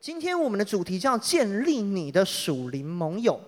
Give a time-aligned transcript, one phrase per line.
[0.00, 3.38] 今天我们的主题叫建立你的属灵盟友。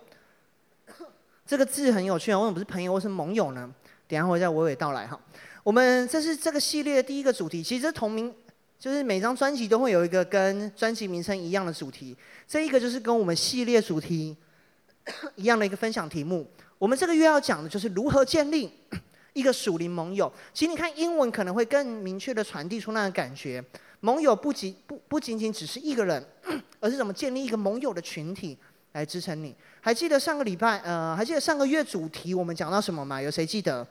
[1.47, 3.73] 这个字很有趣啊，为什么不是朋友，或是盟友呢？
[4.07, 5.19] 等下会再娓娓道来哈。
[5.65, 8.31] 我们这是这个系列的第一个主题，其实同名
[8.79, 12.15] 就是每张专辑都会有一个跟专辑名称一样的主题。
[12.47, 14.37] 这一个就是跟我们系列主题
[15.37, 16.47] 一样的一个分享题目。
[16.77, 18.71] 我们这个月要讲的就是如何建立
[19.33, 20.31] 一个属灵盟友。
[20.53, 23.65] 其实你看英文可能会更明确的传递出那个感觉。
[24.05, 26.25] 盟友不仅不不仅仅只是一个人，
[26.81, 28.59] 而是怎么建立一个盟友的群体
[28.93, 29.55] 来支撑你。
[29.81, 33.23] 还记得上个礼拜，呃，还记得上个月主题我们讲到什么吗？
[33.23, 33.87] 有谁记得？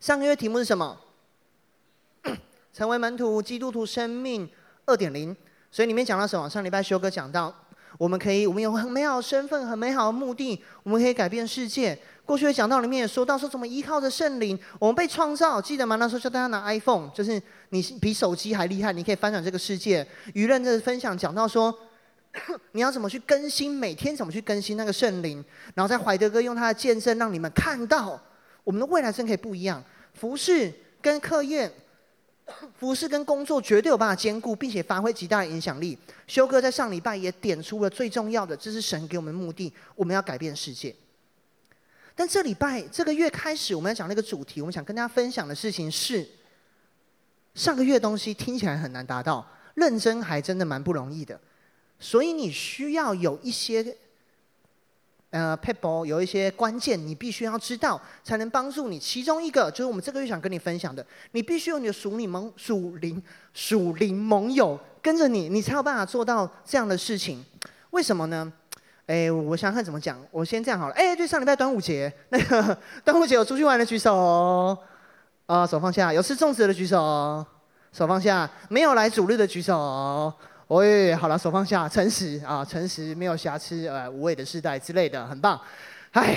[0.00, 0.98] 上个月题目是什么？
[2.74, 4.50] 成为门徒，基督徒生命
[4.84, 5.34] 二点零。
[5.70, 6.50] 所以里面讲到什么？
[6.50, 7.54] 上礼拜修哥讲到，
[7.98, 11.96] 我们可以，我们有很美好的身份，很美好的目的，我们可以改变世界。
[12.30, 15.96] 过去的讲道里面也说到，说怎么依靠着圣灵，我们被创造，记得吗？
[15.96, 20.06] 那时候叫大家拿 iPhone，就是你比手机还厉害，你可以翻转这个世界。
[20.32, 21.76] 舆论的分享讲到说，
[22.70, 25.44] 你要怎么去更新，每天怎么去更新那个圣灵，
[25.74, 28.16] 然后在怀德哥用他的见证，让你们看到
[28.62, 29.82] 我们的未来真可以不一样。
[30.14, 30.72] 服事
[31.02, 31.68] 跟课业，
[32.78, 35.98] 服事跟工作绝对有办法兼顾，并且发挥极大的影响力。
[36.28, 40.94] 修哥在上礼拜也点出了最重要的，这是神给我们的目的，我们要改变世界。
[42.20, 46.28] 但这礼拜这个月开始，我们要讲那个主题，我们想跟大家分享的事情是，
[47.54, 51.40] 上个月东西听起来很难达到，认真还真的蛮不容易的，
[51.98, 53.96] 所以你需要有一些，
[55.30, 58.98] 呃，people 有一些关键，你必须要知道，才能帮助你。
[58.98, 63.22] 其中一个就是我们这个月想跟你分享的，你必须有你的属灵盟、属灵、
[63.54, 67.42] 属灵盟友跟着你，你才有办法做到这样的事情。
[67.92, 68.52] 为什么呢？
[69.10, 70.16] 哎，我想看怎么讲。
[70.30, 70.94] 我先这样好了。
[70.94, 74.78] 哎，对，上礼拜端午节，那个 端午节有出去玩的举手，
[75.46, 76.12] 啊、手放下。
[76.12, 77.44] 有吃粽子的举手，
[77.92, 78.48] 手放下。
[78.68, 80.32] 没有来主日的举手。
[80.68, 81.88] 喂，好了，手放下。
[81.88, 85.60] 诚实啊，诚实，没有瑕疵，呃，无伪的世代之类的，很棒。
[86.12, 86.36] 哎，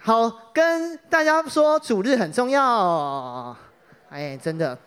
[0.00, 3.56] 好，跟大家说，主日很重要。
[4.10, 4.78] 哎，真的。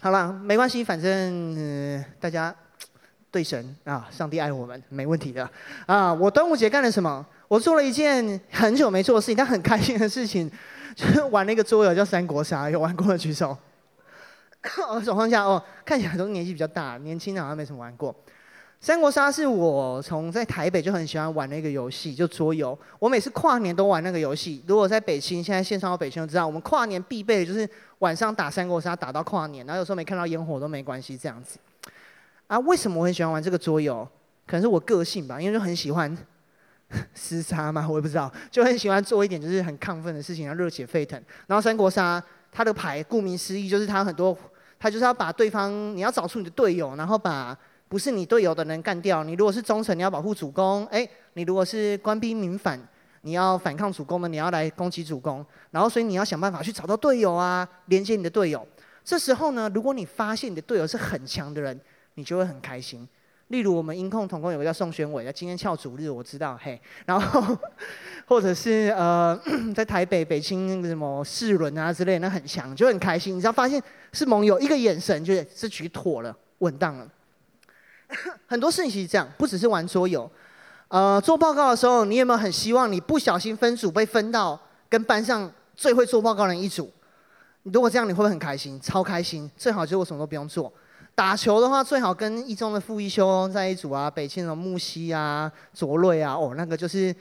[0.00, 2.52] 好了，没关系，反正、呃、大家。
[3.36, 5.46] 对神啊，上帝爱我们，没问题的
[5.84, 6.10] 啊！
[6.10, 7.22] 我端午节干了什么？
[7.48, 10.50] 我做了一件很久没做的事情，但很开心的事情，
[10.94, 13.54] 就是玩那个桌游叫三国杀，有玩过的举手。
[14.88, 18.16] 我手放下哦，看起来都年纪比较大，年轻的好像没什么玩过。
[18.80, 22.78] 三国杀是我从在台北就很喜欢玩那个游戏，就桌游。
[22.98, 24.64] 我每次跨年都玩那个游戏。
[24.66, 27.68] 如果在北京，现在线上到北京都知道，我们跨年必备的就是
[27.98, 31.58] 晚上打三国杀，打到跨年，然后有时候没看到烟火都没关系，这样子。
[32.46, 34.06] 啊，为什么我很喜欢玩这个桌游？
[34.46, 36.16] 可能是我个性吧，因为就很喜欢
[37.16, 41.20] 厮杀嘛，我也不知道，就很喜欢做一点就是很亢奋的事情，然后热血沸腾。
[41.48, 44.36] 然后三国杀，它的牌顾名思义就是它很多，
[44.78, 47.58] 它就是要把对方，你要找出你的队友，然后把
[47.88, 49.24] 不是你队友的人干掉。
[49.24, 52.80] 你如果是忠臣，你要保护主公；哎，你如果是官逼民反，
[53.22, 55.44] 你要反抗主公的，你要来攻击主公。
[55.72, 58.64] 然后所以你要想办法去找到队友啊，连接你的队友。
[59.04, 61.80] 这时候呢，如果你发现你的队友是很强的人，
[62.16, 63.08] 你就会很开心。
[63.48, 66.80] 例如，我们音控同工有个叫宋宣伟，他今天翘主日，我知道，嘿。
[67.04, 67.56] 然后，
[68.26, 69.40] 或者是呃，
[69.72, 73.36] 在台北、北京那个什么世伦啊之类，那很强，就很开心。
[73.36, 73.80] 你知道，发现
[74.12, 77.08] 是盟友，一个眼神，就是这局妥了，稳当了。
[78.48, 80.28] 很多事情是这样，不只是玩桌游。
[80.88, 86.92] 呃，做报告的时候，你有没有很希望你不小心分组被分到跟班上最会做报告的人一组？
[87.62, 88.80] 如果这样，你会不会很开心？
[88.80, 89.48] 超开心！
[89.56, 90.72] 最好就是我什么都不用做。
[91.16, 97.12] 打球的话，最好跟一中的傅一修在一组啊，北青的木西啊、卓瑞啊，哦，那个就是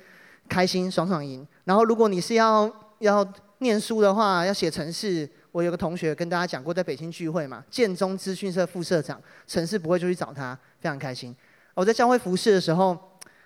[0.50, 1.48] 开心爽爽赢。
[1.64, 2.70] 然后如果你是要
[3.00, 3.26] 要
[3.60, 9.18] 念书的话，要写程式，我有个同学跟大家讲过，在北京聚会嘛，建中资讯社副社长，
[9.48, 11.34] 程式不会就去找他，非常开心。
[11.74, 12.98] 我在教会服事的时候，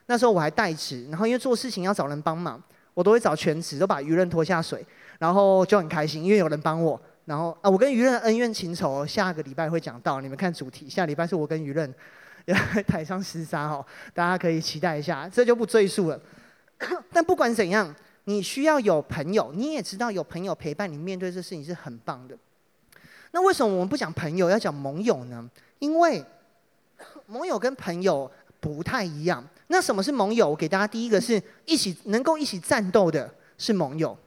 [0.07, 2.59] 那时候我还代职，然后因为做事情要找人帮忙，
[2.95, 4.83] 我都会找全职，都把舆论拖下水，
[5.19, 6.99] 然后就很开心，因为有人帮我。
[7.29, 10.19] 然后啊，我跟舆论恩怨情仇，下个礼拜会讲到。
[10.19, 11.93] 你们看主题，下礼拜是我跟舆论
[12.87, 13.85] 台上厮杀哦，
[14.15, 16.19] 大家可以期待一下，这就不赘述了。
[17.13, 17.93] 但不管怎样，
[18.23, 22.35] 你需要有朋友，你也知道有朋友陪伴你面对这事情是很棒的。
[23.29, 25.47] 那为什么我们不讲朋友，要讲盟友呢？
[25.77, 26.25] 因为
[27.27, 29.47] 盟友跟朋友不太一样。
[29.67, 30.49] 那什么是盟友？
[30.49, 34.17] 我给大家第一个是一起能够一起战斗的，是盟友。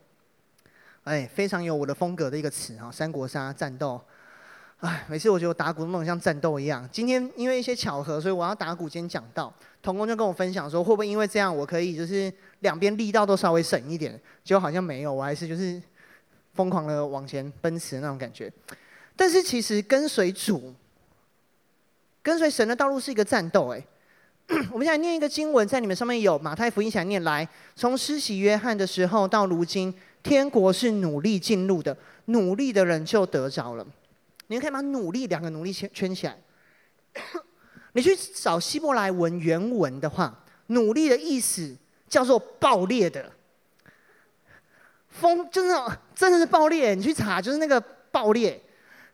[1.04, 4.00] 哎，非常有我的风格的一个词哈，三国杀战斗。
[4.78, 6.88] 哎，每次我觉得打鼓弄得像战斗一样。
[6.92, 14.20] 今天因为一些巧合，所以我要打鼓今天讲到，童工就跟我分享说，会不会因为这样，我可以就是两边力道都稍微省一点？
[14.44, 15.80] 结果好像没有，我还是就是
[16.54, 18.52] 疯狂的往前奔驰那种感觉。
[19.14, 20.74] 但是其实跟随主、
[22.22, 23.84] 跟随神的道路是一个战斗，哎，
[24.72, 31.96] 我们现在念一个经文，在你们上面有马太福音，想念来，从施洗约翰的时候到如今，天国是努力进入的，
[32.26, 33.86] 努力的人就得着了。
[34.48, 36.38] 你可以把“努力”两个“努力”圈圈起来。
[37.94, 41.74] 你去找希伯来文原文的话，“努力”的意思
[42.08, 43.32] 叫做爆裂的，
[45.08, 46.94] 风就是那种真的是爆裂。
[46.94, 47.80] 你去查，就是那个
[48.10, 48.60] 爆裂。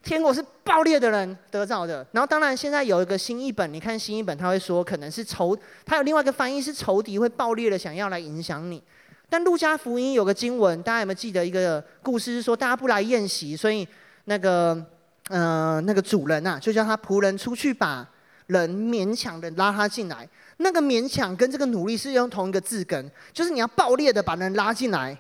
[0.03, 2.07] 天国是爆裂的人得着的。
[2.13, 8.83] 然后，当然现在有一个新译本，你看新译本，他会说可能是仇，他有另外一个翻译是仇敌会爆裂的，想要来影响你。
[9.31, 12.35] 但路加福音有个经文，大家有没有记得一个故事？
[12.35, 13.87] 是说大家不来宴席，所以
[14.25, 14.83] 那个
[15.29, 18.09] 呃那个主人呐、啊，就叫他仆人出去把
[18.47, 20.29] 人勉强的拉他进来。
[20.59, 25.17] 那个勉强跟这个努力是用同一个字根，就是你要爆裂的把人拉进来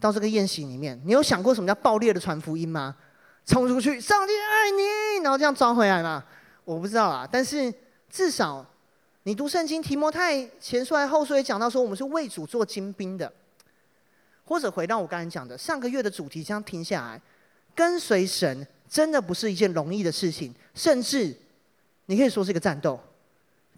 [0.00, 0.98] 到这个宴席里面。
[1.04, 2.94] 你有想过什么叫爆裂的传福音吗？
[3.44, 6.24] 冲出去，上帝爱你，然后这样抓回来吗？
[6.64, 7.72] 我不知道啊，但是
[8.08, 8.64] 至少
[9.24, 13.30] 你读圣经，提摩太前书还后书也讲到说，我们是为主做精兵的。
[14.44, 17.20] 或者回到我刚才讲的上个月的主题，这样停下来，
[17.74, 21.34] 跟随神真的不是一件容易的事情，甚至
[22.06, 23.00] 你可以说是一个战斗。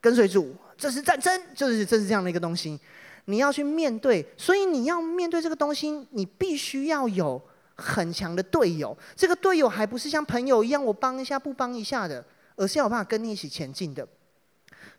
[0.01, 2.79] 跟随主，这是战争，就是这是这样的一个东西，
[3.27, 7.41] 你要去面对，所以你要面对这个东西，你必须要有。
[7.79, 12.25] 很强的队友，这个队友还不是像朋友一样，我帮一下不帮一下的，
[12.57, 14.09] 而是要有办法跟你一起前进的。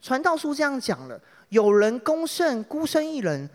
[0.01, 3.49] 传道书这样讲了：有人攻胜孤身一人，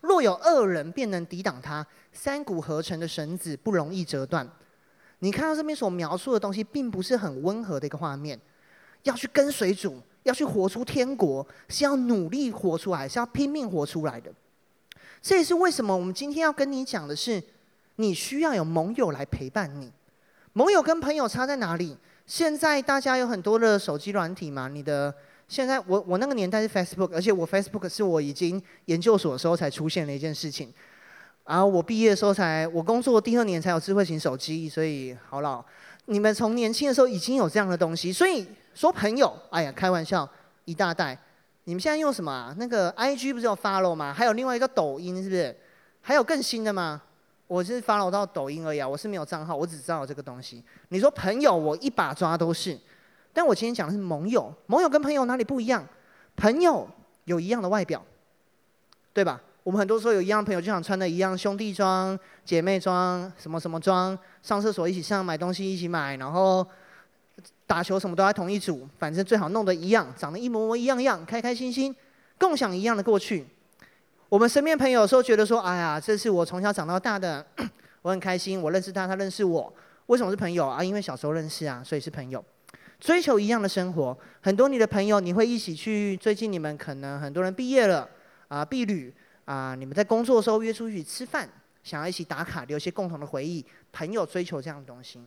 [0.00, 1.86] 若有二人，便能抵挡他。
[2.12, 4.48] 三股合成的绳子不容易折断。
[5.18, 8.38] 你看到这边所描述的东西，并不是很温和的一个画面。
[9.02, 14.32] 要去跟随主，要去活出天国，是要努力活出来，是要拼命活出来的。
[15.20, 17.42] 这也是为什么我们今天要跟你讲的是。
[17.96, 19.88] 你需要有盟友来陪伴你。
[20.52, 21.96] 盟友跟朋友差在哪里？
[22.26, 24.66] 现在大家有很多的手机软体嘛。
[24.66, 25.14] 你的
[25.48, 30.72] 现在我我那个年代是 Facebook，而且我 Facebook 是我已经研究所的时候才出现的一件事情。
[31.44, 35.62] 然后我毕业的时候才，我工作第二年才有智慧型手机，所以好老。
[36.06, 40.28] 你们从年轻的时候已经有这样的东西，所以说朋友，哎呀，开玩笑，
[40.64, 41.18] 一大袋。
[41.64, 42.54] 你们现在用什么啊？
[42.58, 44.12] 那个 IG 不是有 follow 吗？
[44.12, 45.56] 还有另外一个抖音，是不是？
[46.00, 47.00] 还有更新的吗？
[47.46, 50.62] 我是 follow 到抖音而已啊，我是没有账号，我只知道这个东西。
[50.88, 52.78] 你说朋友，我一把抓都是，
[53.34, 54.50] 但我今天讲的是盟友。
[54.66, 55.86] 盟友跟朋友哪里不一样？
[56.36, 56.88] 朋友
[57.24, 58.02] 有一样的外表，
[59.12, 59.38] 对吧？
[59.62, 66.66] 我们很多时候有一样的朋友，就想穿的一样，兄弟装、姐妹装，什么什么装，上厕所一起上，买东西一起买，然后
[67.66, 71.94] 打球什么都在同一组，反正最好弄得一样，长得一模模一样样，开开心心，
[72.38, 73.46] 共享一样的过去。
[74.28, 77.46] 我们身边朋友有时候觉得说：“哎呀，这是我从小长到大的，
[78.02, 79.72] 我很开心，我认识他，他认识我。
[80.06, 80.82] 为什么是朋友啊？
[80.82, 82.44] 因为小时候认识啊，所以是朋友。
[83.00, 86.16] 追求一样的生活，很多你的朋友，你会一起去。
[86.16, 88.08] 最近你们可能很多人毕业了
[88.48, 89.12] 啊，毕旅
[89.44, 91.48] 啊，你们在工作的时候约出去吃饭，
[91.82, 93.64] 想要一起打卡，留些共同的回忆。
[93.92, 95.20] 朋友追求这样的东西，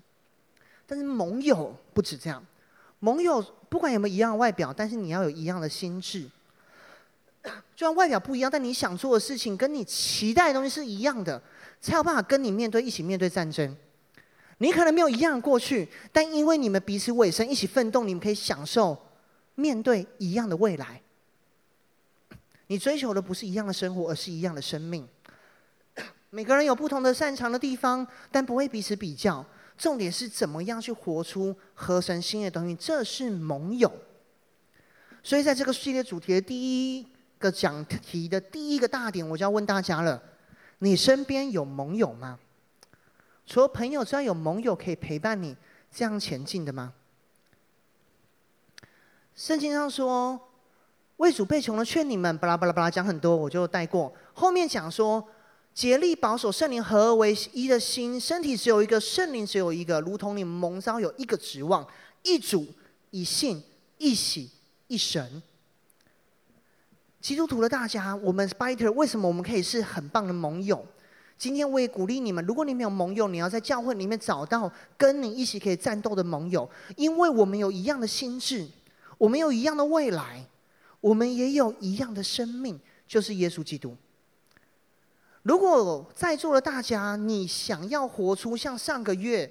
[0.85, 2.43] 但是盟友不止这样，
[2.99, 6.27] 盟友不管有没有一样的外表，但是你要有一样的心智。”
[7.77, 11.41] 就算外表不一样，但你想做的事情跟你期待的东西是一样的，
[11.79, 13.73] 才有办法跟你面对，一起面对战争。
[14.59, 18.97] 你可能没有一样的过去，但因为你们彼此委身，一起奋斗，你们可以享受
[19.55, 21.01] 面对一样的未来。
[22.67, 25.07] 你追求的不是一样的生活，而是一样的生命。
[26.29, 29.45] 每个人有不同的擅长的地方，但不会彼此比较。
[29.77, 33.91] 重点是怎么样去活出合神心的东西，这是盟友。
[35.21, 40.21] 所以在这个系列主题的第一个讲题的第一个大点，我就要问大家了：
[40.79, 42.39] 你身边有盟友吗？
[43.47, 45.55] 除了朋友之外，有盟友可以陪伴你
[45.89, 46.93] 这样前进的吗？
[49.33, 50.39] 圣经上说
[51.17, 54.13] ：“为主被穷的劝你们，巴拉巴拉巴拉，讲很多，我就带过。
[54.33, 55.25] 后面讲说，
[55.73, 61.87] 竭力保守圣灵合而为一的心，身体只有一个，圣灵只有一个，如同你们蒙召有一个指望，
[62.23, 62.67] 一主、
[63.11, 63.63] 一信、
[63.97, 64.51] 一喜、
[64.87, 65.41] 一神。”
[67.21, 70.85] 基督徒的大家，我们 Biter 为什么我们可以是很棒的盟友？
[71.37, 78.67] 今天我也鼓励你们，如果你没有盟友，你要在教会里面找到跟你一起可以战斗的盟友，因为我们有一样的心智，
[79.17, 80.43] 我们有一样的未来，
[80.99, 83.95] 我们也有一样的生命，就是耶稣基督。
[85.43, 89.49] 如果在座的大家，你想要活出像上个月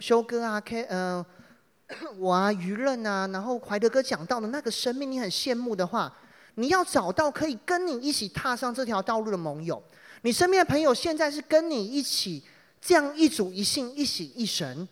[0.00, 1.24] 修哥啊、K 呃
[2.18, 6.12] 我啊、舆论啊，然后怀德哥讲到的那个生命，你很羡慕的话。
[6.56, 9.80] 你要找到可以跟你一起踏上这条道路的盟友，
[10.22, 12.42] 你身边的朋友现在是跟你一起
[12.80, 14.88] 这样一主一信一喜一神，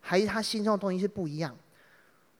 [0.00, 1.56] 还是他心中的东西是不一样？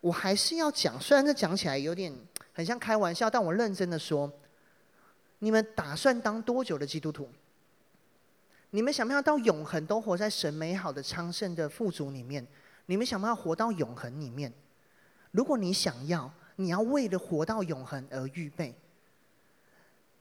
[0.01, 2.13] 我还是要讲，虽然这讲起来有点
[2.53, 4.31] 很像开玩笑，但我认真的说，
[5.41, 7.29] 你们打算当多久的基督徒？
[8.71, 12.47] 你们想不想到永恒都活在神美好的昌盛的富足里面？
[12.87, 14.53] 你们想不想活到永恒里面？
[15.31, 18.75] 如果你想要，你要为了活到永恒而预备。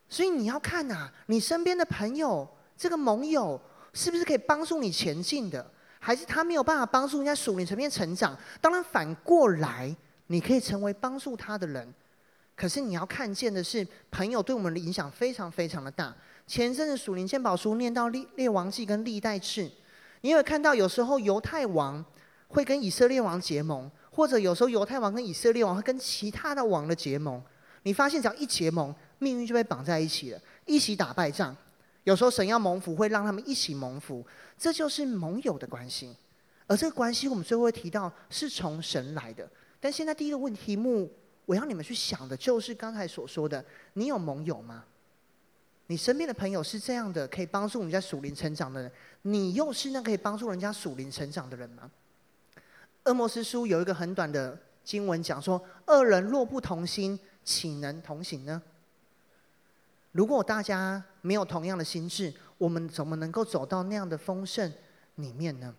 [0.08, 2.48] 所以你要看呐，你身边的朋友，
[2.78, 3.60] 这个盟友
[3.94, 5.66] 是不是可以帮助你前进的？
[6.00, 8.38] 还是他没有办法帮助人家属灵层面成长？
[8.62, 9.96] 当然反过来，
[10.28, 11.92] 你可以成为帮助他的人。
[12.56, 16.16] 可是你要看见的是，朋友对我们的影响非常非常的大。
[16.48, 19.70] 前阵子属灵鉴宝书念到列列王记跟历代志，
[20.22, 22.06] 你有看到有时候犹太王
[22.50, 27.42] 会跟以色列王结盟，或者有时候犹太王跟以色列王会跟其他的王的结盟。
[27.82, 31.56] 你发现只要一结盟，命运就被绑在一起了，一起打败仗。
[32.04, 34.26] 有时候神要蒙福，会让他们一起蒙福，
[34.58, 36.16] 这就是盟友的关系。
[36.68, 39.50] 而这个关系，我们最后会提到是从神来的。
[39.80, 41.12] 但现在第一个问题目，
[41.46, 44.84] 我要你们去想的就是刚才所说的：你有盟友吗？
[45.88, 48.92] 你身边的朋友是这样的，可以帮助人家属灵成长的人，
[49.22, 51.90] 你又是那可以帮助人家属灵成长的人吗？
[53.04, 58.60] 阿摩司书有一个很短的经文讲说：二人若不同心，岂能同行呢？
[60.16, 64.72] 如果大家没有同样的心智，我们怎么能够走到那样的丰盛
[65.16, 65.76] 里面呢？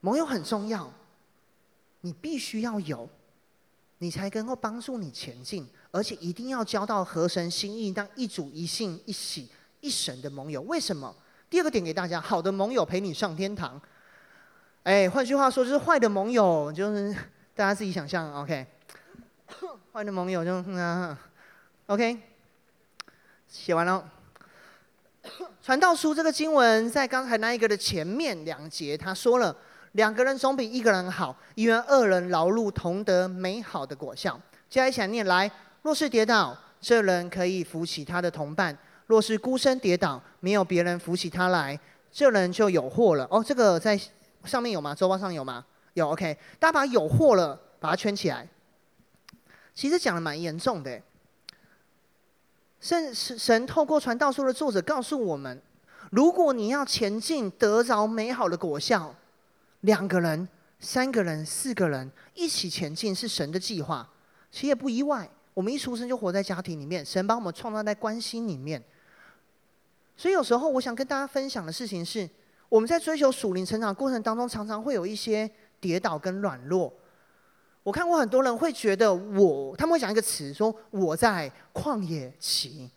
[0.00, 0.92] 盟友很重要，
[2.00, 3.08] 你必须要有，
[3.98, 9.48] 你才能够帮助你前进，而且一定要交到合神心意、当一主一信一喜
[9.80, 10.60] 一神的盟友。
[10.62, 11.14] 为什么？
[11.48, 13.80] 第二个点给大家：好的盟友陪你上天堂。
[14.82, 17.14] 哎，换句话说，就是坏的盟友，就是
[17.54, 18.34] 大家自己想象。
[18.42, 18.66] OK。
[19.92, 21.16] 坏的盟友就嗯
[21.86, 22.18] ，OK，
[23.52, 24.02] 写完了。
[25.62, 29.54] 传道书这个经文在刚才那一个的前面两节，他说了
[29.92, 34.40] 两个人总比一个人好，因为二人劳碌同得美好的果效。
[34.70, 35.50] 接下来想念来，
[35.82, 38.74] 若是跌倒，这人可以扶起他的同伴；
[39.06, 41.78] 若是孤身跌倒，没有别人扶起他来，
[42.10, 43.28] 这人就有祸了。
[43.30, 44.00] 哦，这个在
[44.46, 44.94] 上面有吗？
[44.94, 45.62] 周报上有吗？
[45.92, 48.48] 有 OK，大家把有祸了把它圈起来。
[49.74, 51.00] 其实讲的蛮严重的，
[52.82, 55.62] 神神透过传道书的作者告诉我们：
[56.10, 59.14] 如果你要前进得着美好的果效，
[59.82, 60.48] 两个人、
[60.80, 64.06] 三个人、四个人一起前进是神的计划。
[64.50, 68.82] 其实也不意外，我们一出生就活在家庭里面，神把我们创造在关系里面。
[70.16, 72.28] 所以有时候我想跟大家分享的事情是，
[72.68, 75.48] 我们在追求属灵成长过程当中，常常会有一些
[75.80, 76.92] 跌倒跟软弱。
[77.82, 82.88] 我看过很多人会觉得我，他们会讲一个词，说我在旷野期，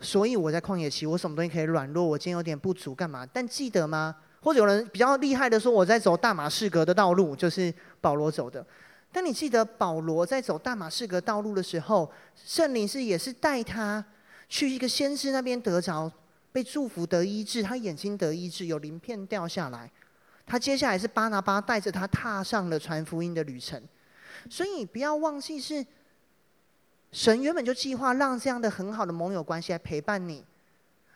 [0.00, 2.04] 所以我在旷野期，我什么东西可以软弱？
[2.04, 3.26] 我今天有点不足，干嘛？
[3.30, 4.16] 但记得吗？
[4.40, 8.64] 或者有人比较厉害的说，我在走大马士革的道路，就是保罗走的。
[9.12, 14.04] 但你记得保罗在走大马士革道路的时候，圣灵是也是带他
[14.48, 16.10] 去一个先知那边得着
[16.52, 19.90] 被祝福得医治，他眼睛得医治，有鳞片掉下来。
[20.46, 23.82] 他接下来是巴拿巴带着他踏上了传福音的旅程，
[24.48, 25.84] 所以你不要忘记是
[27.10, 30.44] 神原本就计划让这样的很好的盟友关系来陪伴你。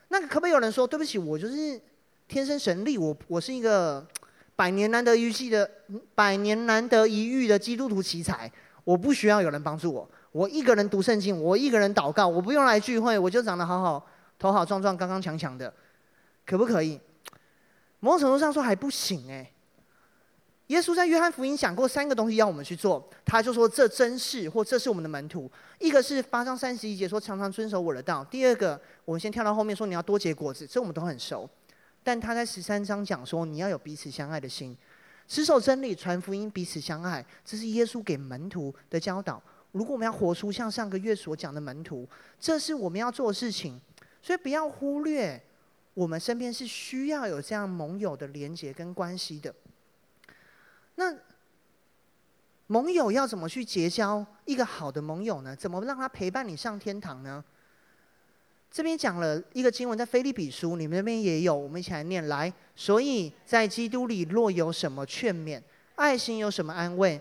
[0.08, 1.80] 那可不可以有人说，对不起，我就是
[2.26, 4.04] 天生神力，我我是一个
[4.56, 5.70] 百年难得一遇的
[6.16, 8.50] 百年难得一遇的基督徒奇才，
[8.82, 14.04] 我不需要有人帮助我，我一个人读圣经，我一个人祷告，我不用来聚会，我就长得好好，
[14.40, 15.72] 头好壮壮，刚刚强强的，
[16.44, 17.00] 可不可以？
[18.00, 19.50] 某种程度上说还不行哎。
[20.69, 25.50] 耶稣在约翰福音讲过三个东西要我们去做，他就说这真是或这是我们的门徒。
[25.80, 28.25] 一个是八章三十一节说常常遵守我的道。
[28.25, 31.49] 第二个，我们先跳到后面说你要多结果子，这我们都很熟。
[32.04, 34.76] 但他在十三章讲说你要有彼此相爱的心，
[35.26, 39.42] 持守真理，传福音，彼此相爱，这是耶稣给门徒的教导。
[39.73, 43.80] 如果我们要活出像上个月所讲的门徒，这是我们要做的事情，
[44.23, 45.42] 所以不要忽略。
[45.94, 49.54] 我们身边是需要有这样盟友的连结跟关系的。
[50.94, 51.14] 那
[52.66, 55.56] 盟友要怎么去结交一个好的盟友呢？
[55.56, 57.44] 怎么让他陪伴你上天堂呢？
[58.70, 62.52] 这边讲了一个经文，在腓利比书，你们那边也有，我们一起来念来。
[62.76, 65.61] 所以在基督里，若有什么劝勉，
[65.97, 67.20] 爱心有什么安慰。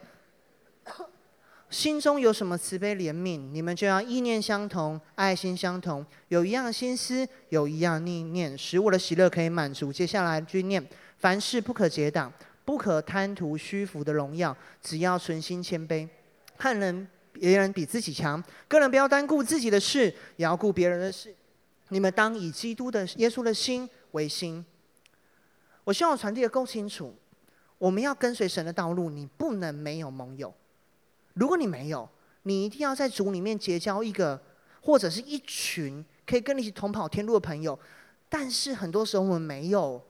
[1.70, 9.94] 心中有什么慈悲怜悯，你们就要意念相同，爱心相同，有一样心思，有一样意念，使我的喜乐可以满足。
[9.94, 10.84] 接下来去念：
[11.20, 12.34] 凡事不可结党，
[12.66, 16.10] 不可贪图虚浮的荣耀，只要存心谦卑，
[16.58, 20.06] 看人别人比自己强，个人不要单顾自己的事，
[20.38, 21.36] 也要顾别人的事。
[21.90, 24.66] 你们当以基督的耶稣的心为心。
[25.84, 27.16] 我希望我传递的够清楚，
[27.78, 30.52] 我们要跟随神的道路，你不能没有盟友。
[31.40, 32.08] 如果你没有，
[32.44, 34.40] 你一定要在主里面结交一个，
[34.82, 37.80] 或者是一群可以跟你一起同跑天路的朋友。
[38.28, 40.04] 但是很多时候我们没有，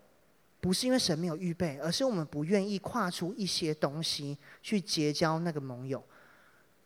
[0.59, 6.03] 不是因为神没有预备，而是我们不愿意跨出一些东西去结交那个盟友。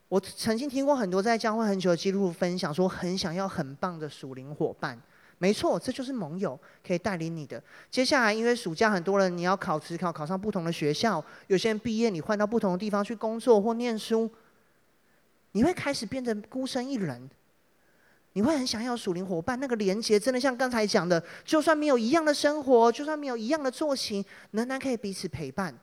[0.09, 5.01] 我曾经听过很多在教会很久的基督徒分享，说很想要很棒的属灵伙伴。
[5.37, 7.61] 没错，这就是盟友可以带领你的。
[7.91, 14.31] 接下来，因为暑假很多人你要考职考，考上不同的学校，有些人毕业，你换到不同的地方去工作或念书，
[15.51, 17.29] 你会开始变得孤身一人。
[18.35, 25.73] 你会很想要属灵伙伴，那个连接真的像刚才讲的，就算没有一样的生活，就算没有一样的作息，仍然可以彼此陪伴。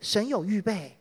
[0.00, 0.96] 神有预备。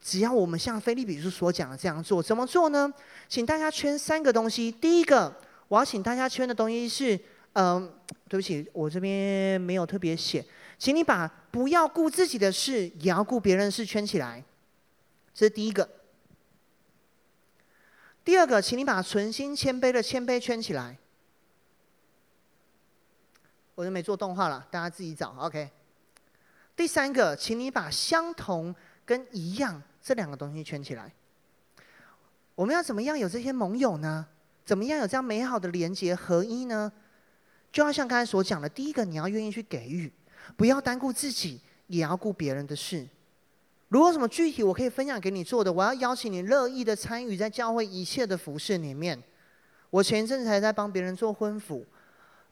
[0.00, 2.92] 只要我们像腓利比书所讲的这样做，怎么做呢？
[3.26, 4.70] 请大家圈三个东西。
[4.70, 5.34] 第一个，
[5.68, 7.18] 我要请大家圈的东西是，
[7.54, 7.92] 嗯、
[8.28, 10.44] 对不起，我这边没有特别写，
[10.78, 14.44] 请你把不要顾自己的事，也要顾别人的事圈起来。
[15.32, 15.88] 这是第一个。
[18.24, 20.96] 第二个，请你把存心谦卑的谦卑圈起来。
[23.74, 25.34] 我就没做动画了，大家自己找。
[25.38, 25.70] OK。
[26.76, 29.82] 第三个，请你把相同跟一样。
[30.02, 31.10] 这两个东西圈起来，
[32.54, 34.26] 我们要怎么样有这些盟友呢？
[34.64, 36.90] 怎么样有这样美好的连结合一呢？
[37.70, 40.10] 就要像刚才所讲的，第一个你要愿意去给予，
[40.56, 43.06] 不要单顾自己，也要顾别人的事。
[43.88, 49.22] 如果什么具体我可以分享给你做的，我要邀请你乐意的参与在教会一切的服事里面。
[49.90, 51.84] 我前一阵子还在帮别人做婚服，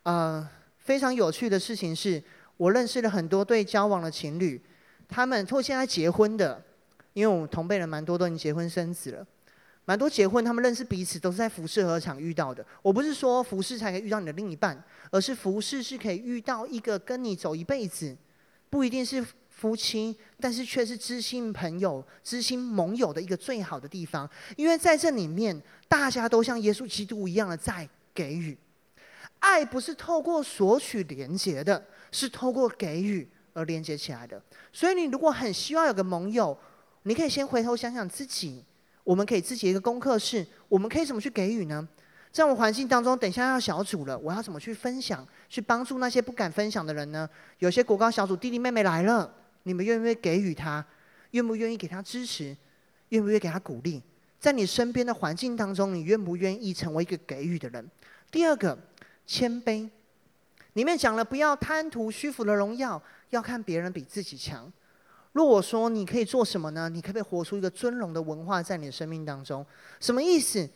[0.03, 2.23] 呃，非常有趣的事情是，
[2.57, 4.61] 我认识了很多对交往的情侣，
[5.09, 6.63] 他们或现在结婚的。
[7.15, 9.27] 因为我们同辈人蛮多都已经结婚生子了，
[9.85, 12.65] 蛮多结婚，他们认识彼此都是在服事合场遇到的。
[12.83, 18.17] 我不是说服事才可以遇到你的另一半，而是服事是可以遇到一个跟你走一辈子，
[18.71, 24.29] 不一定是夫妻，但是却是知心朋友、知心盟友的一个最好的地方。
[24.57, 28.57] 因为在这里面，大家都像耶稣基督一样的在给予，
[29.41, 34.41] 爱不是透过索取连接的，是透过给予而连接起来的。
[34.73, 36.57] 所以你如果很希望有个盟友，
[37.03, 38.65] 你可以先回头想想自己，
[39.05, 41.87] 我们给自己一个功课是：我们可以怎么去给予呢？
[42.31, 47.29] 在我环境当中，等一下要小组了，我要怎么去分享，去帮助那些不敢分享的人呢？
[47.59, 49.31] 有些国高小组弟弟妹妹来了，
[49.65, 50.85] 你们愿不愿意给予他？
[51.33, 52.57] 愿不愿意给他支持？
[53.11, 54.03] 愿不愿意给他鼓励？
[54.41, 57.91] 在你身边的环境当中，你愿不愿意成为一个给予的人？
[58.31, 58.79] 第二个，
[59.27, 59.89] 谦卑，
[60.73, 64.73] 里面讲了不要贪图虚浮的荣耀，要看别人比自己强。
[65.33, 66.89] 如果说你可以做什么呢？
[66.89, 69.65] 你可不可以活出一个尊荣的文化在你的生命当中？
[69.99, 70.69] 什么意思？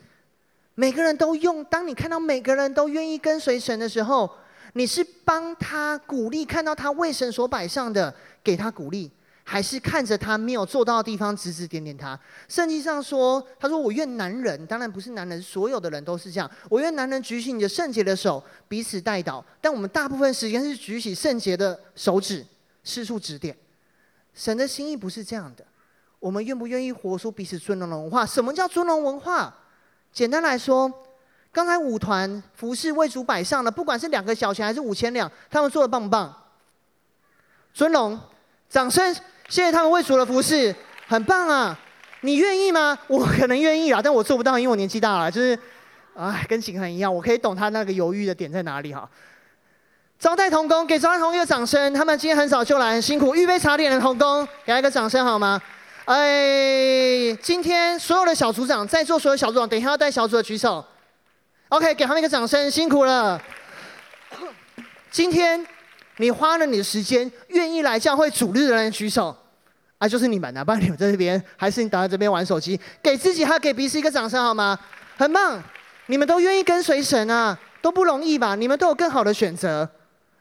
[0.74, 1.64] 每个人都用。
[1.64, 4.30] 当你看到每个人都愿意跟随神的时候，
[4.72, 9.10] 你是帮他鼓励，看到他为神所摆上的，给他鼓励，
[9.44, 12.18] 还是看着他没有做到的地方指指点点他？
[12.48, 16.50] 圣经上说，他说：“我愿男人，当然不是男人，所有的人都是这样。
[16.70, 19.44] 我愿男人举起你的圣洁的手，彼此代祷。
[19.60, 22.44] 但我们大部分时间是举起圣洁的手指，
[22.84, 23.54] 四处指点。”
[24.36, 25.64] 神的心意不是这样的，
[26.20, 28.24] 我们愿不愿意活出彼此尊荣的文化？
[28.24, 29.52] 什么叫尊荣文化？
[30.12, 30.92] 简单来说，
[31.50, 36.34] 刚才舞团服饰为主摆上了，不管是两个小钱还是五千两，他们做的棒不棒？
[37.72, 38.18] 尊荣，
[38.68, 39.14] 掌声！
[39.48, 40.74] 谢谢他们为主的服饰，
[41.06, 41.78] 很棒啊！
[42.22, 42.98] 你愿意吗？
[43.06, 45.58] 我可能愿意啊，但我做不到，因为我年纪大了，就是，
[46.14, 49.08] 哎，跟景恒一样，我可以懂他那个犹豫的点在哪里哈。
[50.18, 51.92] 招待童工，给招待童工一个掌声。
[51.92, 53.34] 他们今天很早就来，很辛苦。
[53.34, 55.60] 预备茶点的童工，给他一个掌声好吗？
[56.06, 60.84] 哎，今天所有的小组长，在座所有小组长，等一下要带小组的举手。
[61.68, 63.40] OK，给他们一个掌声，辛苦了。
[65.10, 65.66] 今天
[66.16, 69.36] 你花了你的时间，愿意来教会主日的人举手。
[69.98, 72.80] 啊，就是你们哪怕你们在这边，还是你打在这边玩手机？
[73.02, 74.78] 给自己还给彼此一个掌声好吗？
[75.16, 75.62] 很棒，
[76.06, 78.54] 你们都愿意跟随神啊，都不容易吧？
[78.54, 79.88] 你们都有更好的选择。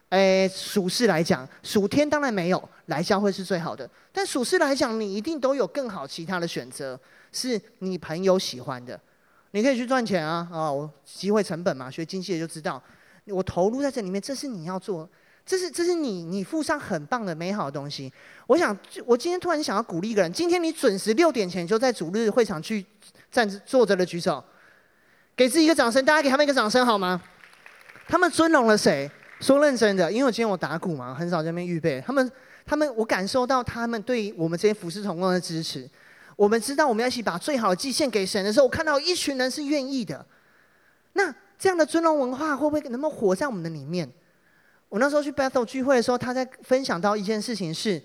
[0.10, 3.90] 哎，属世来讲，属天当然没有，来教会是最好的。
[4.12, 6.98] 但属世来讲，你一定都有更好其他的选择，
[7.32, 9.00] 是你朋友喜欢的。
[9.52, 12.82] 你可以去赚钱啊，啊、哦，机会成本嘛，学经济的就知道。
[13.26, 15.10] 我投入在这里面，这是你要做，
[15.46, 18.12] 这是这是你你付上很棒的美好的东西。
[18.48, 22.86] 我想，我今天突然想要鼓励一个人，今天你准时六点前就在主日会场去
[23.32, 24.44] 站着坐着的举手，
[25.36, 27.22] 给自己一个掌声，大家给他们一个掌声好吗？
[28.08, 29.10] 他们尊荣了谁？
[29.46, 32.02] 说认真的，因为我今天我打鼓嘛，很少在那边预备。
[32.04, 32.32] 他们，
[32.66, 35.88] 他们，我感受到他们对我们这些服事同工的支持。
[36.36, 40.26] 我们知道我们要一起把最好的祭献给神的时候，我看到一群人是愿意的。
[41.14, 44.12] 那这样的尊荣文化会不会能不能活在我们的里面？
[44.90, 48.02] 我那时候去 Bethel 聚会的时候，他在分享到一件事情是。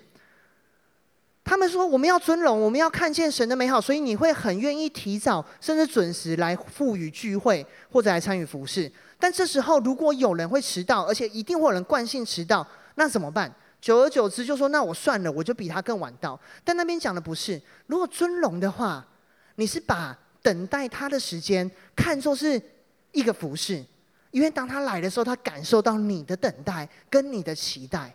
[1.43, 8.93] 他们说我们要尊荣，我们要看见神的美好，所以你会很愿意提早甚至准时来赋予聚会或者来参与服事。
[9.21, 13.55] 但这时候如果有人会迟到，而且一定会有人惯性迟到，那怎么办？
[13.81, 16.39] 久而久之就说那我算了，我就比他更晚到。
[16.65, 19.07] 但那边讲的不是，如果尊荣的话，
[19.55, 22.61] 你是把等待他的时间看作是
[23.13, 23.85] 一个服饰，
[24.31, 28.15] 因为当他来的时候，他感受到你的等待跟你的期待。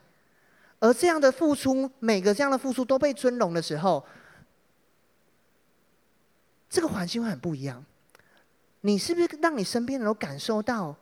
[0.80, 4.06] 而这样的付出，每个这样的付出都被尊荣的时候，
[6.70, 7.84] 这个环境会很不一样。
[8.86, 10.96] 你是不是让你身边人都感受到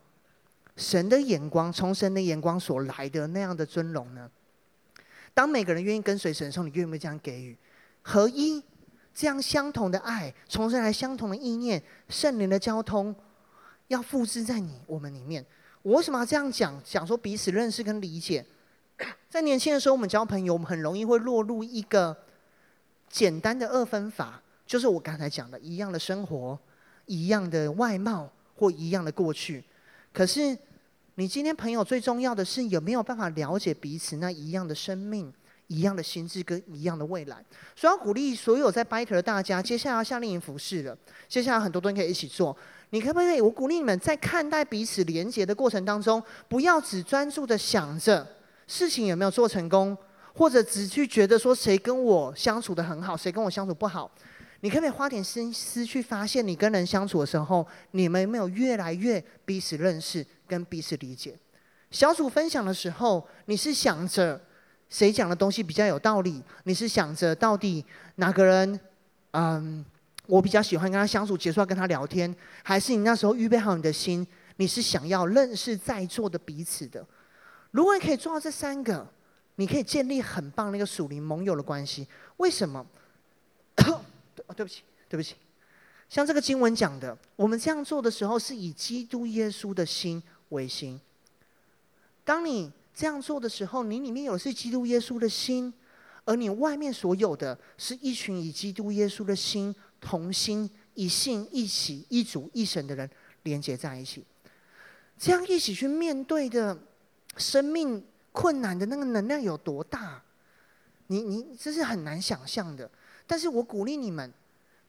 [0.78, 4.32] 神的眼光，从神的眼光所来的那样的尊荣呢？
[5.34, 7.58] 当每个人愿意跟随神的时候，你愿不愿意这样给予
[8.02, 8.64] 合一？
[9.14, 13.14] 这样相同的爱，从生来相同的意念，圣灵的交通，
[13.90, 15.46] 要复制在你我们里面。
[15.82, 16.82] 我为什么要这样讲？
[16.86, 18.46] 讲说彼此认识跟理解。
[19.30, 22.16] 在年轻的时候，我们交朋友，我们很容易会落入一个
[23.10, 26.58] 简单的二分法，就是我刚才讲的一样的生活、
[27.06, 29.64] 一样的外貌或一样的过去。
[30.12, 30.58] 可是，
[31.16, 35.32] 你今天朋友最重要的是有没有办法了解彼此那一样的生命、
[35.68, 37.44] 一样的心智跟一样的未来。
[37.76, 42.56] 所以要鼓励所有在 Biter 的大家，接下来要夏令营服饰了，接下来很多东西可以一起做。
[42.92, 43.42] 你可不可以？
[43.42, 48.28] 我鼓励你们在看待彼此连接的过程当中，不要只专注的想着。
[48.68, 49.98] 事情有没有做成功，
[50.36, 54.10] 或者只去觉得说谁跟我相处得很好，谁跟我相处不好？
[54.64, 61.38] 你可不可以花点心思去发现，你跟人相处的时候，你们有没有越来越彼此认识跟彼此理解？
[61.92, 64.40] 小组分享的时候，你是想着
[64.88, 66.42] 谁讲的东西比较有道理？
[66.64, 67.84] 你是想着到底
[68.16, 68.80] 哪个人，
[69.32, 69.84] 嗯，
[70.28, 77.06] 我比较喜欢跟他相处，结束要跟他聊天，还是你那时候预备好你的心，你是想要认识在座的彼此的？
[77.72, 79.06] 如果你可以做到这三个，
[79.56, 82.08] 你可以建立很棒的一个属灵盟友的关系。
[82.38, 82.86] 为什么？
[84.54, 85.36] 对，不起，对不起。
[86.10, 91.00] 像这个经文讲的，我们这样做的时候，是以基督耶稣的心为心。
[92.24, 95.74] 当你这样做的时候，你里面有是基督耶稣的心，
[96.26, 103.10] 而你外面所有的是一群以基督耶稣的心同心、一信、一起、一主、一神的人
[103.44, 104.24] 连接在一起，
[105.18, 106.78] 这样一起去面对的。
[107.36, 110.22] 生命困难的那个能量有多大？
[111.08, 112.88] 你你这是很难想象的。
[113.26, 114.32] 但是我鼓励你们，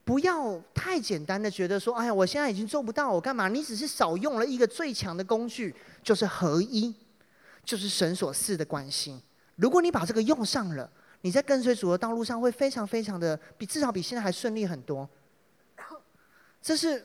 [0.05, 3.49] 不要太简单的觉得说，哎呀，我现在已经做不到，我干嘛？
[3.49, 6.95] 你只是少用了一个最强的工具，就是合一，
[7.65, 9.21] 就是神所赐的关心。
[9.57, 10.91] 如果你把这个用上了，
[11.23, 15.09] 你在跟随主的道路上会非常非常的比至少比现在还顺利很多。
[16.63, 17.05] 这是。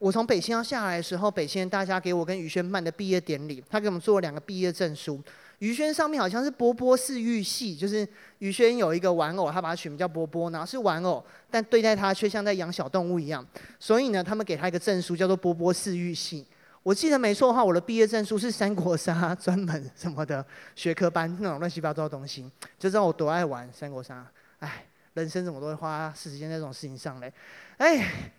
[0.00, 5.22] 我从北新要下来的时候，北新大家给我跟宇轩办的毕业典礼，他给我们做了两个毕业证书。
[5.60, 8.06] 于轩上面好像是波波饲育系，就是
[8.40, 13.46] 于轩有一个玩偶，他把它取名叫波波，然后是玩偶，但对待他却像在养小动物一样。
[13.78, 16.46] 所以呢，他们给他一个证书，叫做波波饲育系。
[16.82, 20.44] 我记得没错的话，我的毕业证书是三国杀专门什么的
[20.74, 24.26] 学科班那种乱七八糟的东西，就知道我多爱玩三国杀。
[24.58, 27.32] 哎，人生怎么都会花时间在这种事情上嘞？
[27.78, 28.32] 哎。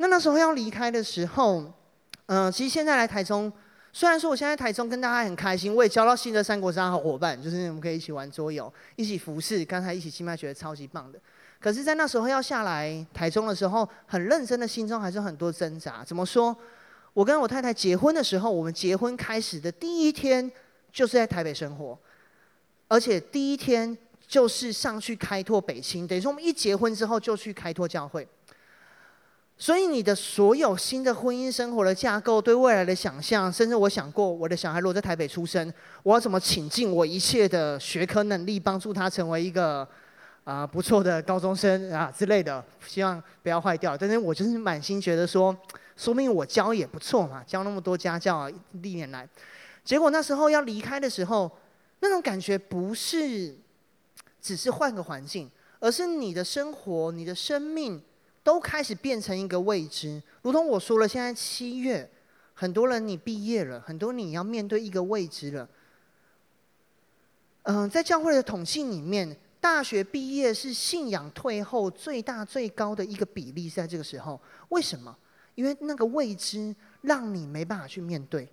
[0.00, 1.72] 那那时候要离开的时候，
[2.26, 3.52] 嗯、其实现在来台中，
[3.92, 11.18] 虽然说我现在台中跟大家很开心，我也交到新的三国杀好伙伴，就是我们可以一起玩桌游，一起服侍，刚才一起敬拜，觉得超级棒的。
[11.60, 16.04] 可是，在那时候要下来台中的时候，很认真的心中还是很多挣扎。
[16.04, 16.56] 怎么说？
[17.14, 20.48] 我跟我太太结婚的时候，我们结婚开始的第一天
[20.92, 21.98] 就是在台北生活，
[22.86, 28.28] 而且第一天就是上去开拓北青，等于说我们一结婚之后就去开拓教会。
[29.60, 35.72] 所以你的所有新的婚姻生活的架构，对未来的想象，甚至我想过，我的小孩如果在台北出生，
[36.04, 39.86] 我要怎么倾尽我一切的学科能力，帮助他成为一个
[40.44, 43.98] 啊、不错的高中生啊之类的，希望不要坏掉。
[43.98, 45.54] 但是我就是满心觉得说，
[45.96, 48.48] 说明我教也不错嘛，教那么多家教，
[48.80, 49.28] 历年来，
[49.84, 51.50] 结果那时候要离开的时候，
[51.98, 53.58] 那种感觉不是
[54.40, 58.00] 只是换个环境，而是你的生活，你的生命。
[58.48, 62.10] 都开始变成一个未知，如同我说了，现在七月，
[62.54, 65.68] 很多人你毕业了，很多你要面对一个未知了。
[67.64, 74.40] 嗯，在教会的统计里面，大学毕业是信仰退后最大最高的一个比例，在这个时候。
[74.70, 75.14] 为什么？
[75.54, 78.48] 因为那个未知让你没办法去面对，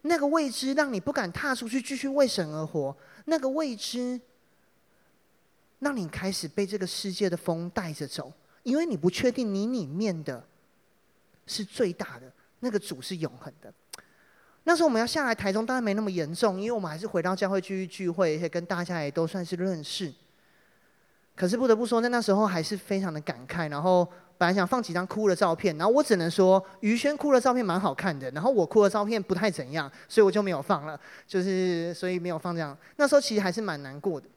[0.00, 4.18] 那个未知让你不敢踏出去继续为神而活，那个未知
[5.80, 8.32] 让你开始被这个世界的风带着走。
[8.62, 10.44] 因为你不确定你里面的
[11.46, 13.72] 是最大的那个主是永恒的。
[14.64, 20.12] 那时候我们要下来台中，当然没那么严重，因为我们还是回到教会继续聚会，而且跟大家也都算是认识。
[21.34, 23.70] 可是不得不说，在那时候还是非常的感慨。
[23.70, 31.00] 然后本来想放几张哭的照片，然后我只能说于轩哭的照片蛮好看的，然后我哭的照片不太怎样，所以我就没有放了。
[31.26, 32.76] 就是所以没有放这样。
[32.96, 34.28] 那时候其实还是蛮难过的。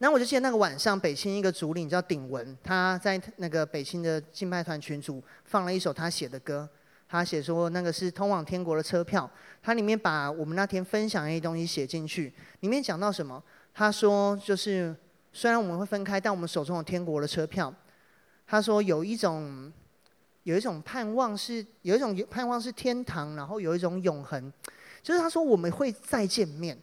[0.00, 6.68] 然后我就记得那个晚上，北青一个主领叫鼎文，他在那个北青的敬拜团群组放了一首他写的歌。
[7.08, 9.30] 他写说那个是通往天国的车票，
[9.62, 13.40] 他里面把我们那天分享的一些东西写进去，里面讲到什么？
[13.72, 14.92] 他说就是。
[15.32, 17.72] 虽然我们会分开，但我们手中有天国的车票。
[18.48, 19.72] 他说有一种，
[20.42, 24.52] 有一种盼望是，有一种盼望是天堂，然后有一种永恒。
[25.00, 26.76] 就是他说我们会再见面，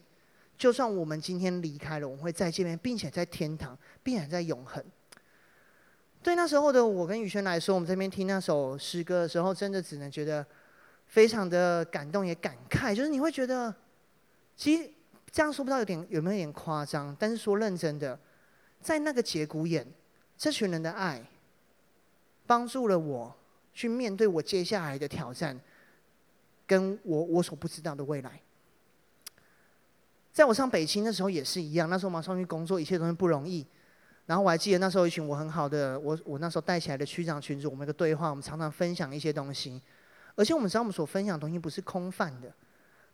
[0.58, 4.84] 就算我们今天离开了，我们会再见面，并且在天堂，并且在永恒。
[6.20, 10.44] 对那时候的我跟宇轩来说，我们这边听那首诗歌的时候，真的只能觉得
[11.06, 12.92] 非常的感动，也感慨。
[12.94, 13.72] 就是你会觉得，
[14.56, 14.90] 其实
[15.30, 18.18] 这样说不知道有点有没有点夸张，但是说认真的。
[18.80, 19.86] 在那个节骨眼，
[20.36, 21.20] 这群人的爱
[22.46, 23.34] 帮助了我
[23.72, 25.58] 去面对我接下来的挑战，
[26.64, 28.40] 跟我我所不知道的未来。
[30.32, 33.66] 在我上北青的时候也是一样，那时候马上去工作，一切东西不容易。
[34.26, 39.80] 然后我还记得那时候一群我很好的，我我那时候带起来的区长群组，我们的对话，我们常常分享一些东西，
[40.34, 42.52] 而且我们知道我们所分享的东西不是空泛的，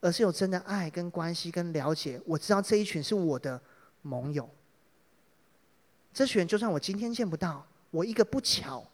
[0.01, 2.21] 而是有真的爱跟关系跟了解。
[2.27, 3.61] 我知道这一群是我的
[4.03, 4.51] 盟友。
[6.13, 8.85] 这群人，就算我今天见不到，我一个不巧，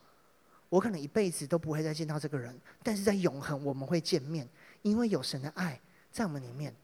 [0.69, 2.55] 我可能一辈子都不会再见到这个人。
[2.83, 4.47] 但是在永恒，我们会见面，
[4.83, 5.81] 因为有神的爱
[6.13, 6.75] 在我们里面。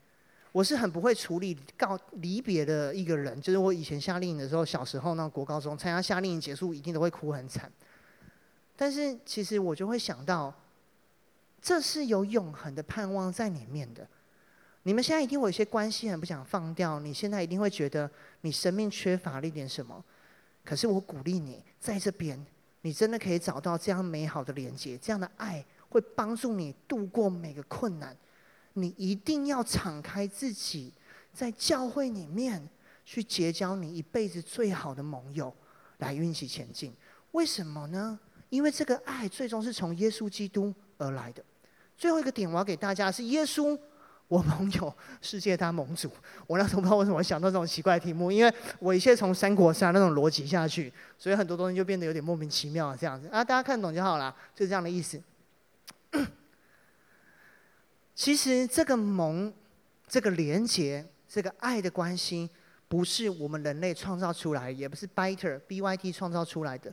[0.56, 7.70] 我是很不会处理告离别的一个人，就是我以前夏令营的时候，小时候那国高中参加夏令营结束，一定都会哭很惨。
[8.74, 10.50] 但是其实我就会想到，
[11.60, 14.08] 这是有永恒的盼望在里面的。
[14.84, 20.02] 你们现在一定有一些关系很不想放掉，你现在一定会觉得你生命缺乏了一点什么。
[20.64, 22.42] 可是我鼓励你，在这边，
[22.80, 28.16] 你真的可以找到这样美好的连接，这样的爱会帮助你度过每个困难。
[28.78, 30.92] 你一定要敞开自己，
[31.32, 32.68] 在教会里面
[33.04, 35.54] 去结交你一辈子最好的盟友，
[35.98, 36.92] 来运起前进。
[37.32, 38.18] 为什么呢？
[38.50, 41.42] 因为这个爱最终是从耶稣基督而来的。
[41.96, 43.78] 最后一个点，我要给大家是耶稣。
[44.28, 46.10] 我盟友世界大盟主，
[46.48, 55.22] 我那时候不知道为什么想到这种奇怪的题目，因为我一切从三国杀那种逻辑下去，所以很多东西就变得有点莫名其妙这样子啊，大家看懂就好了，就这样的意思。
[58.16, 59.52] 其实这个盟、
[60.08, 62.48] 这个连结、这个爱的关系，
[62.88, 66.90] 不是我们人类创造出来，也不是 Byter B Y T 创造出来的，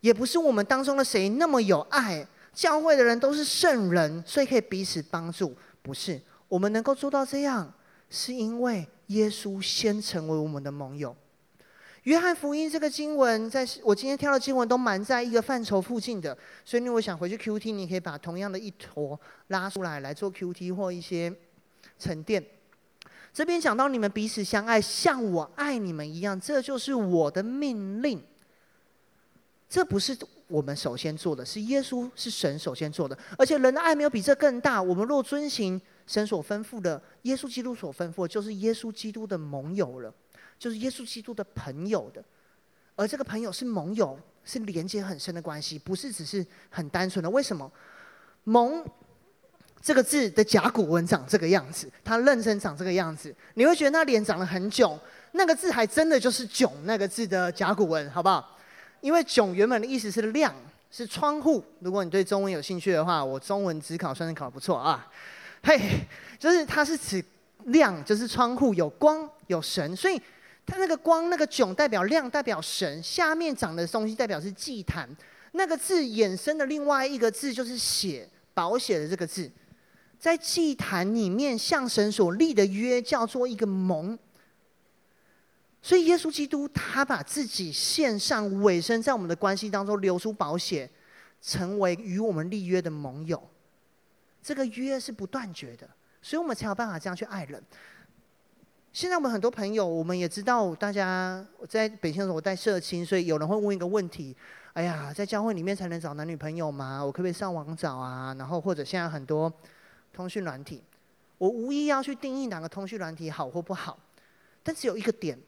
[0.00, 5.56] 也不是我们当中的谁那么有爱，教会的人都是圣人，所以可以彼此帮助。
[5.82, 7.72] 不是，我们能够做到这样，
[8.10, 11.16] 是因为耶稣先成为我们的盟友。
[12.04, 21.32] 约翰福音这个经文，在我今天挑的经文都蛮在一个范畴附近的，所以你我想回去 Q T，你可以把同样的一坨拉出来来做 Q T 或一些
[21.98, 22.44] 沉淀。
[23.32, 28.22] 这边讲到你们彼此相爱，像我爱你们一样，这就是我的命令。
[29.68, 30.16] 这不是。
[30.50, 34.82] 我们首先做的是耶稣是神首先做的，而且人的爱没有比这更大。
[34.82, 40.12] 我们若遵行神所吩咐的，耶稣基督所吩咐，就是耶稣基督的盟友了，
[40.60, 42.22] 就是耶稣基督的朋友的。
[42.94, 47.28] 而这个朋友是盟友，是连接很深的关系，不是只是很单纯的。
[47.30, 47.68] 为什么？
[48.44, 48.84] 盟
[49.82, 54.98] 这个字的甲骨文长这个样子，它认真长这个样子，你会觉得那脸长得很囧。
[55.32, 58.58] 那个字还真的就是“囧”那个字的甲骨文，好不好？
[59.00, 60.54] 因为“囧”原本的意思是亮，
[60.90, 61.64] 是窗户。
[61.78, 65.08] 如果你对中文有兴趣的话，我中文只考算是考得不错啊。
[65.62, 65.78] 嘿，
[66.38, 67.24] 就是它是指
[67.66, 70.20] 亮，就是窗户有光有神，所以
[70.70, 73.02] 它那个光那个“囧”代表亮，代表神。
[73.02, 75.08] 下面长的东西代表是祭坛。
[75.50, 79.50] 那个字衍生的另外一个字就是血，宝血的这个字，
[80.16, 84.16] 在祭坛里面向神所立的约叫做一个盟。
[85.82, 90.88] 所以，耶稣基督他把自己献上，委身在我们的关系当中，流出宝血，
[91.42, 93.42] 成为与我们立约的盟友。
[94.40, 95.88] 这个约是不断绝的，
[96.22, 97.60] 所以我们才有办法这样去爱人。
[98.92, 104.36] 现在我们很多朋友，我们也知道，大家我在北京的时候我带社青，所以有人会问一个问题：
[104.72, 107.00] 哎呀，在教会里面才能找男女朋友吗？
[107.04, 108.34] 我可不可以上网找啊？
[108.36, 109.52] 然后或者现在很多
[110.12, 110.82] 通讯软体，
[111.38, 113.96] 我无意要去定义哪个通讯软体好或不好，
[114.62, 115.38] 但只有一个点。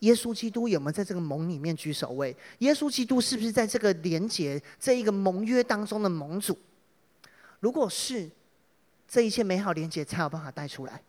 [0.00, 2.34] 耶稣基督有没有在这个盟里面居首位？
[2.60, 6.56] 耶稣基督是不是在这个连结这一个盟约当中的盟主？
[7.58, 8.30] 如果是，
[9.08, 11.02] 这一切美好连结才有办法带出来。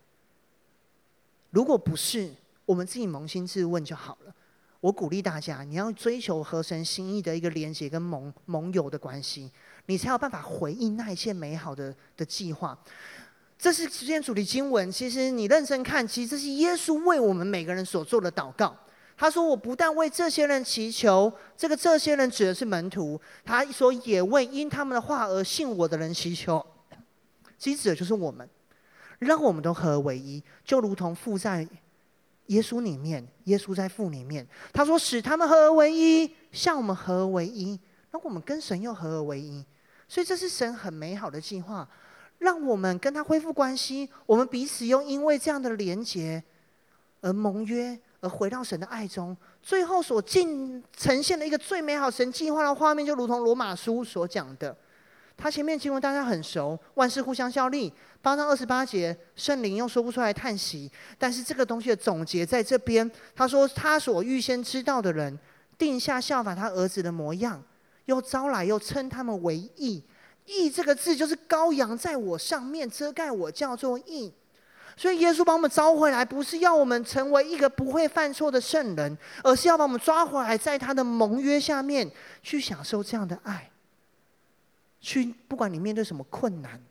[1.52, 2.32] 如果不是，
[2.66, 4.34] 我们自己扪心自问就好了。
[4.82, 9.52] 我鼓励大家，你要追求合神心意的一个连接跟盟盟友的关系，
[9.88, 12.78] 你才有办法回应那一切美好的的计划。
[13.58, 18.74] 这是今天主题经文，其实你认真看，其实这是耶稣为我们每个人所做的祷告。
[19.18, 23.20] 他说：“我不但为这些人祈求，这个这些人指的是门徒。
[23.44, 26.66] 他说也为因他们的话而信我的人祈求，
[27.58, 28.50] 其实指的就是我们，
[29.20, 31.68] 让我们都合而为一，就如同父在
[32.48, 34.46] 耶稣里面，耶稣在父里面。
[34.74, 37.80] 他说使他们合而为一，像我们合而为一，
[38.12, 39.64] 那我们跟神又合而为一。
[40.08, 41.88] 所以这是神很美好的计划，
[42.40, 46.44] 让我们跟他恢复关系，我们彼此又因为这样的连结
[47.22, 54.76] 而盟约。”而回到神的爱中，最后所尽呈现的一个最美好神计划的画面，就如同罗马书所讲的。
[55.40, 57.92] 他前面经文大家很熟，万事互相效力。
[58.22, 60.92] 八章二十八节，圣灵又说不出来叹息。
[61.18, 65.40] 但是这个东西的总结在这边，他说他所预先知道的人，
[65.78, 67.64] 定下效法他儿子的模样，
[68.06, 70.04] 又招来又称他们为义。
[70.46, 74.34] 义这个字就是羔羊在我上面遮盖我，叫做义。
[74.98, 82.12] 所以耶稣把我们招回来，不是要我们成为一个不会犯错的圣人，而是要把我们抓回来，在他的盟约下面
[82.44, 83.69] 去享受这样的爱。
[85.02, 86.82] 去，不管你面对什么困难，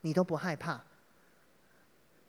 [0.00, 0.82] 你都不害怕。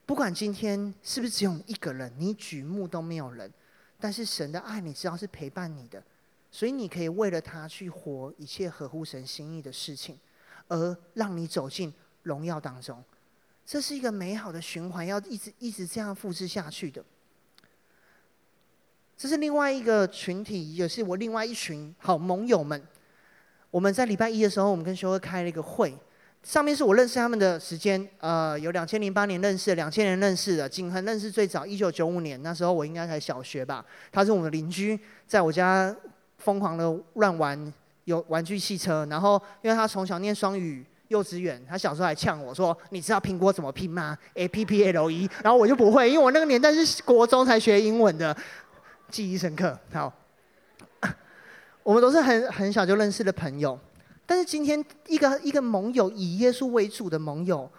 [0.06, 3.50] 不管今天是不是只有一个人，你举目都没有人，
[4.00, 6.04] 但是神的爱你知道是陪伴你的，
[6.52, 10.20] 所以你可以为了他去活一切合乎神心意的事情，
[10.68, 13.02] 而让你走进荣耀当中。
[13.66, 17.02] 这是一个美好的循环，要一直一直这样复制下去的。
[19.16, 22.86] 这是另外一个群体，也是我另外一群好盟友们。
[23.72, 25.98] 我们在礼拜一的时候，我们跟修哥开了一个会，
[26.44, 33.84] 上面是我认识他们的时间，呃，有两千零八年认识，两千年认识的，景恒认识最早一九九五年，那时候我应该才小学吧。
[34.12, 35.96] 他是我们的邻居，在我家
[36.38, 40.86] 疯狂的乱玩有玩具汽车，然后因为他从小念双语。
[41.08, 48.34] 幼稚园，他小时候还呛我说：“你知道苹果怎么拼吗？A P P L E。”然后我就不会，因为我那个年代是国中才学英文的，
[49.10, 49.78] 记忆深刻。
[49.92, 50.14] 好，
[51.84, 53.78] 我们都是很很小就认识的朋友，
[54.26, 57.70] 但是今天一个一个盟友，以耶稣为主的盟友，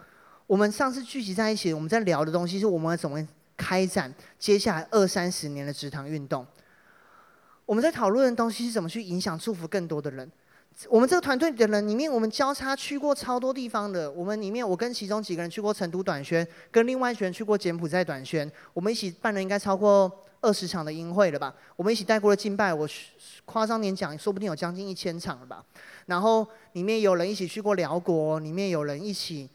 [0.45, 6.45] 我们上次聚集在一起，我们在聊的东西是我们怎么开展接下来二三十年的职堂运动。
[7.65, 10.29] 我们在讨论的东西是怎么去影响、祝福更多的人。
[10.89, 14.11] 我们这个团队的人里面，我们交叉去过超多地方的。
[14.11, 18.51] 我们里面，我跟其中几个人去过成都短宣，跟另外一群人去过柬埔寨短宣。
[18.73, 20.11] 我们一起办了应该超过
[20.43, 21.55] 二十场的音会了吧？
[21.77, 22.87] 我们一起带过了敬拜，我
[23.45, 25.65] 夸张点讲，说不定有将近一千场了吧？
[26.05, 29.49] 然后里面有人一起去过辽国，里面有人一起，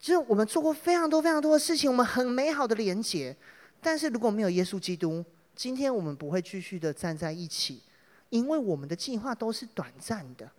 [0.00, 3.36] 就是我们做过非常多非常多的事情，我们很美好的连结。
[3.82, 5.22] 但是如果没有耶稣基督，
[5.54, 7.82] 今天我们不会继续的站在一起。
[8.30, 10.50] 因为我们的计划都是短暂的，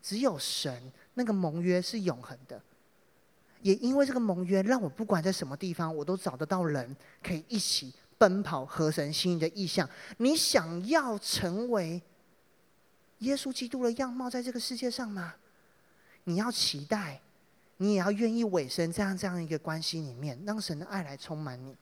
[0.00, 2.62] 只有神那个盟约是永恒的。
[3.62, 9.88] 也因为这个盟约，让我不管在什么地方，我都找得到人可以一起奔跑，合神心意的意向。
[10.18, 12.02] 你想要成为
[13.18, 15.34] 耶稣基督的样貌，在这个世界上吗？
[16.24, 17.20] 你要期待，
[17.76, 21.76] 你也要愿意委身这样这样一个关系里面，让神的爱来充满你。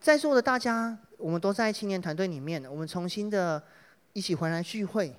[0.00, 3.62] 在座的大家，我们都在青年团队里面，我们重新的。
[4.12, 5.14] 一起回来聚会。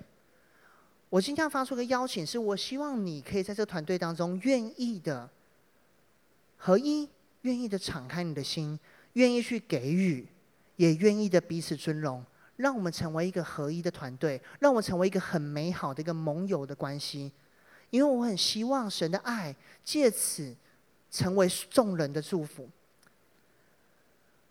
[1.08, 5.30] 我今天要发出个邀请，是我希望你可以在这团队当中，愿意的
[6.58, 7.08] 合一，
[7.40, 8.78] 愿意的敞开你的心，
[9.14, 10.26] 愿意去给予，
[10.76, 12.24] 也愿意的彼此尊荣，
[12.56, 17.30] 让我们成为一个合一的团队，让我们成为一个很美好的一个盟友的关系。
[17.90, 20.56] 因为我很希望神的爱借此
[21.10, 22.66] 成为众人的祝福。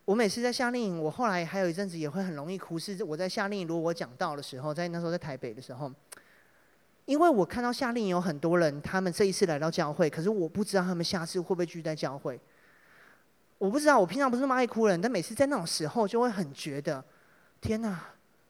[0.05, 2.77] 我每次在夏令营，我后来还有一阵子也会很容易哭。
[2.77, 5.91] 是我在夏令营，如果我讲到的时候，在那时候在台北的时候，
[7.05, 12.39] 因为我看到夏令营有很多人，他们这一次来到教会，可是我不知道他们下次会不会聚在教会。
[13.61, 17.05] 我不知道，我平常不是那么爱哭人，但每次在那种时候，就会很觉得，
[17.61, 18.03] 天哪！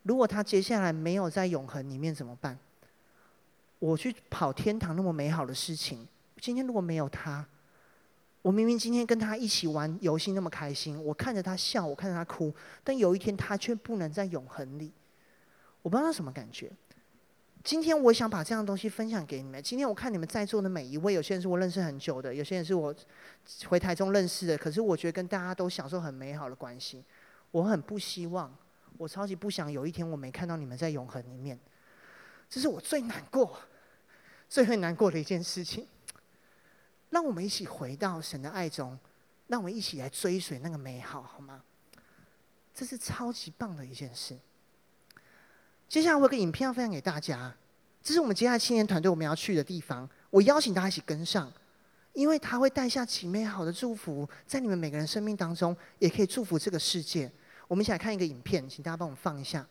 [0.03, 2.57] 如果他接下来没有在永恒里面怎么办？
[3.79, 6.07] 我去跑天堂那么美好的事情，
[6.39, 7.45] 今天如果没有他。
[8.41, 14.93] 我明明今天跟他一起玩游戏那么开心，我看着他笑，我看着他哭，但有一天他却不能在永恒里，
[15.81, 16.71] 我不知道他什么感觉。
[17.64, 19.62] 今天我想把这样的东西分享给你们。
[19.62, 22.93] 今天我看你们在座的每一位，有些人是我认识很久的，有些人是我
[23.68, 27.03] 回台中认识的，可是我觉得跟大家都享受很美好的关系。
[27.51, 28.51] 我很不希望，
[28.97, 31.59] 我超级不想有一天我没看到你们在永恒里面，
[32.49, 33.59] 这是我最难过、
[34.49, 35.88] 最会难过的一件事情。
[37.12, 38.97] 让我们一起回到神的爱中，
[39.47, 41.62] 让我们一起来追随那个美好，好吗？
[42.74, 44.39] 这是超级棒的一件事。
[45.91, 47.53] 接下来我有个影片要分享给大家，
[48.01, 51.51] 这是我们接下来青年团队我们要去的地方，我邀请大家一起跟上，
[52.13, 57.29] 因为他会带下极美好的祝福，在你们每个人生命当中，也可以祝福这个世界。
[57.67, 59.67] 我们一起来看一个影片，请大家帮我放一下。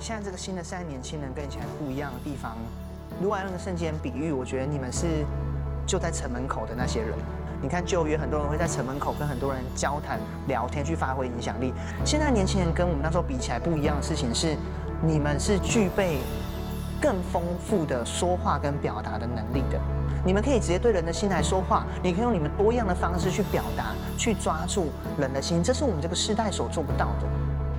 [0.00, 2.58] 现在这个新的三年轻人跟以前不一样的地方，
[3.22, 5.24] 如果用个圣经比喻，我觉得你们是
[5.86, 7.16] 就在城门口的那些人。
[7.64, 11.72] 你看旧约很多人会在城门口跟很多人交谈、聊天，去发挥影响力。
[12.04, 14.54] 现在年轻人跟我们那时候比起来不一样的事情是，
[15.00, 16.18] 你们是具备
[17.00, 19.80] 更丰富的说话跟表达的能力的。
[20.26, 27.26] 你们可以直接对人的心来说话，你可以用你们多样的方式去表达，去抓住人的心，这是我们这个时代所做不到的。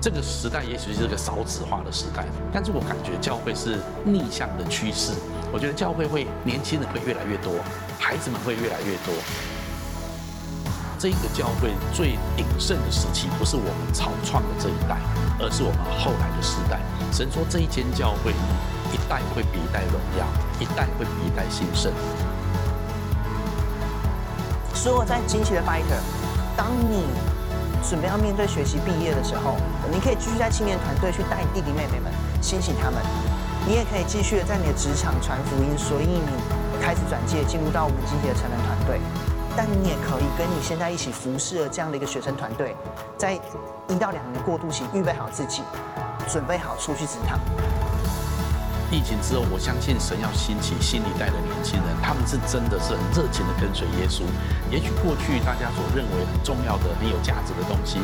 [0.00, 5.12] 这个时代也许是个少子化的时代，但是我感觉教会是逆向的趋势。
[5.52, 7.52] 我觉得教会会年轻人会越来越多，
[8.00, 9.14] 孩子们会越来越多。
[10.98, 14.96] 这个教会最鼎盛的时期，不是我们草创的这一代，
[15.38, 16.80] 而是我们后来的时代。
[17.12, 18.32] 神说这一间教会，
[18.92, 20.26] 一代会比一代荣耀，
[20.58, 21.92] 一代会比一代兴盛。
[24.74, 25.88] 所以我在惊奇的拜特
[26.56, 27.04] 当你。
[27.88, 29.54] 准备要面对学习毕业的时候，
[29.92, 32.10] 你可以继续在青年团队去带弟弟妹妹们，
[32.42, 33.00] 兴起他们。
[33.64, 36.20] 你也可以继续在你的职场传福音，所以你
[36.82, 38.98] 开始转介进入到我们今天的成人团队。
[39.56, 42.76] 但你也可以跟你现在一起服侍的这样的一个学生团队，
[43.16, 43.32] 在
[43.88, 45.62] 一到两年过渡期，预备好自己，
[46.28, 47.40] 准备好出去职场。
[48.92, 54.22] 疫情之后，我相信神要兴起新一代的年轻人，他们是真的是很热情的跟随耶稣。
[54.70, 57.98] 也许过去大家所认为很重要的、很有价值的东西，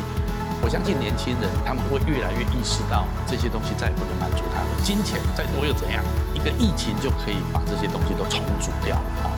[0.59, 4.69] 我相信年轻人他们会越来越意识到这些东西再也不能满足他们。
[4.83, 6.03] 金钱再多又怎样？
[6.33, 9.32] 一个疫情就可以把这些东西都重组掉了。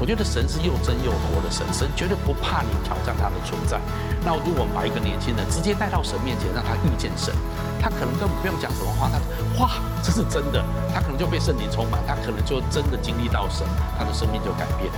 [0.00, 3.78] 我觉得神是又真又活的神，神绝对不怕你挑战他的存在。
[4.24, 7.36] 那如果我们把一个年轻人直接带到神面前，让他遇见神，
[7.76, 9.20] 他可能根本不用讲什么话，他
[9.60, 13.60] 哇，这是真的，他可能就被圣灵充满，他可能就真的经历到神，
[13.98, 14.88] 他的生命就改变。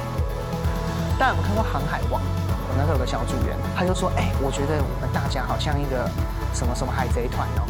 [1.18, 2.22] 大家有没有看过《航海王》？
[2.70, 6.08] 我那时候有个小组员，他就说：“哎，我觉得我们大家好像一个
[6.54, 7.66] 什么什么海贼团哦。”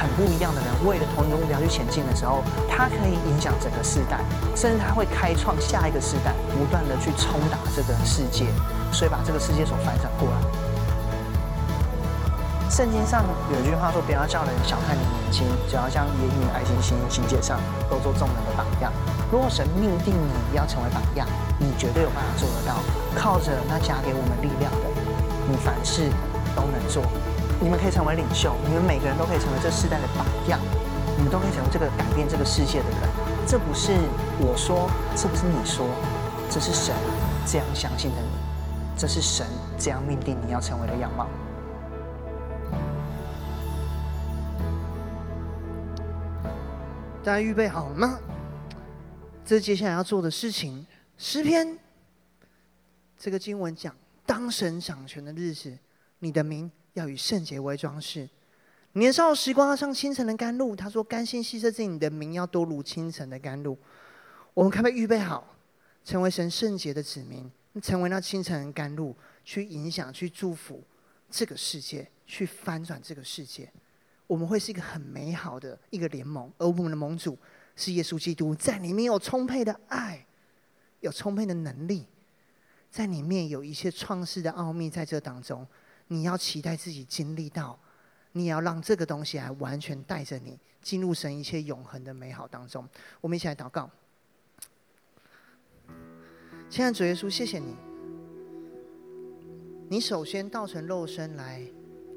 [0.00, 4.24] 很不一样的人，为了同一个目标去前进的时候，他可以影响整个世代，
[4.56, 8.46] 甚至他会开创下一个世代，不断的去冲打这个世界，
[8.90, 10.40] 所以把这个世界所反转过来。
[12.70, 18.90] 圣经上有一句话说：“不要叫人小看你年轻，只要将言语、爱心、心行介上，都做众人的榜样。”
[19.30, 21.26] 如果神命定你要成为榜样，
[21.58, 22.80] 你绝对有办法做得到。
[23.14, 24.86] 靠着那加给我们力量的，
[25.46, 26.08] 你凡事
[26.56, 27.02] 都能做。
[27.62, 30.58] 你们可以成为领袖，你们每个人都可以成为这世代的榜样，
[31.18, 32.98] 你们都可以成为这个改变这个世界的人。
[33.46, 33.92] 这不是
[34.38, 35.86] 我说，这不是你说，
[36.48, 36.94] 这是神
[37.46, 38.28] 这样相信的你，
[38.96, 39.46] 这是神
[39.78, 41.28] 这样命定你要成为的样貌。
[47.22, 48.18] 大家预备好了吗？
[49.44, 50.86] 这接下来要做的事情。
[51.18, 51.78] 诗篇
[53.18, 53.94] 这个经文讲，
[54.24, 55.76] 当神掌权的日子，
[56.20, 56.72] 你的名。
[56.94, 58.28] 要以圣洁为装饰。
[58.94, 60.74] 年少时光要像清晨的甘露。
[60.74, 63.78] 他说：“甘心牺牲自己，的名要多如清晨的甘露。”
[64.52, 65.56] 我们可不可以预备好，
[66.04, 67.48] 成为神圣洁的子民，
[67.80, 69.14] 成为那清晨的甘露，
[69.44, 70.82] 去影响、去祝福
[71.30, 73.70] 这个世界，去翻转这个世界？
[74.26, 77.38] 我们会是一个很美好的一个联盟，而我们的盟主
[77.76, 80.26] 是耶稣基督，在里面有充沛的爱，
[80.98, 82.06] 有充沛的能力，
[82.90, 85.64] 在里面有一切创世的奥秘，在这当中。
[86.12, 87.78] 你要期待自己经历到，
[88.32, 92.84] 你也要让这个东西来完全带着你进入神一切永恒的美好当中。
[93.20, 93.88] 我们一起来祷告。
[96.68, 97.76] 亲爱的主耶稣，谢谢你，
[99.88, 101.64] 你首先道成肉身来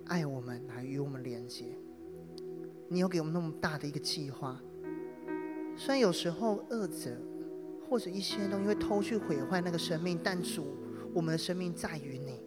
[0.07, 1.65] 爱我们，来与我们连接。
[2.89, 4.59] 你有给我们那么大的一个计划，
[5.77, 7.15] 虽然有时候恶者
[7.87, 10.75] 或者一些东西会偷去毁坏那个生命，但主，
[11.13, 12.39] 我们的生命在于你。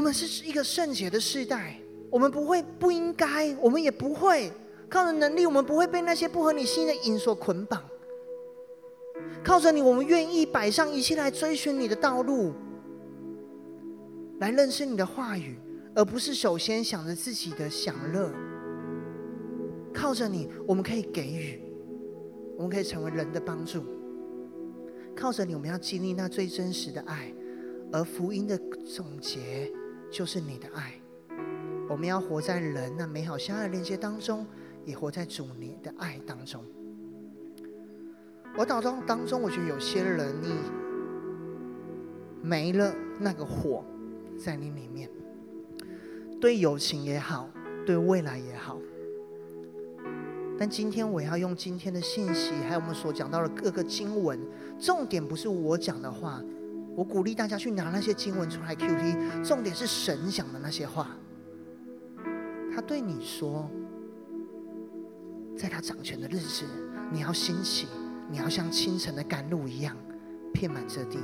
[0.00, 1.78] 我们是一个圣洁的世代，
[2.08, 4.50] 我们不会不应该，我们也不会
[4.88, 7.84] 靠着能力，我们不会被那些不合你心的瘾所捆绑。
[9.44, 12.54] 靠着你，我们愿意摆上一切来追寻你的道路，
[14.38, 15.58] 来认识你的话语，
[15.94, 18.32] 而不是首先想着自己的享乐。
[19.92, 21.60] 靠着你，我们可以给予，
[22.56, 23.84] 我们可以成为人的帮助。
[25.14, 27.30] 靠着你，我们要经历那最真实的爱，
[27.92, 29.70] 而福音的总结。
[30.10, 30.94] 就是你的爱，
[31.88, 34.44] 我们要活在人那美好相爱的连接当中，
[34.84, 36.64] 也活在主你的爱当中。
[38.58, 40.52] 我祷告当中，我觉得有些人你
[42.42, 43.84] 没了那个火
[44.36, 45.08] 在你里面，
[46.40, 47.48] 对友情也好，
[47.86, 48.78] 对未来也好。
[50.58, 54.38] 但今天我要用今天的信息，还有我们所讲到的各个经文，
[54.78, 56.42] 重点不是我讲的话，
[57.00, 61.16] 我鼓励大家去拿那些经文出来 QT，重点是神讲的那些话。
[62.74, 63.70] 他对你说，
[65.56, 66.66] 在他掌权的日子，
[67.10, 67.86] 你要兴起，
[68.30, 69.96] 你要像清晨的甘露一样，
[70.52, 71.18] 遍满这地。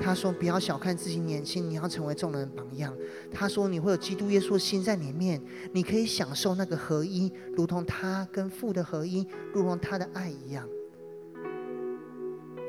[0.00, 2.96] 他说：“不要小看自己年轻，你要成为众人的榜样。”
[3.30, 5.42] 他说：“你会有基督耶稣的心在里面，
[5.74, 10.66] 你可以享受那个合一，如同他跟父的合一，如同他的爱一样。”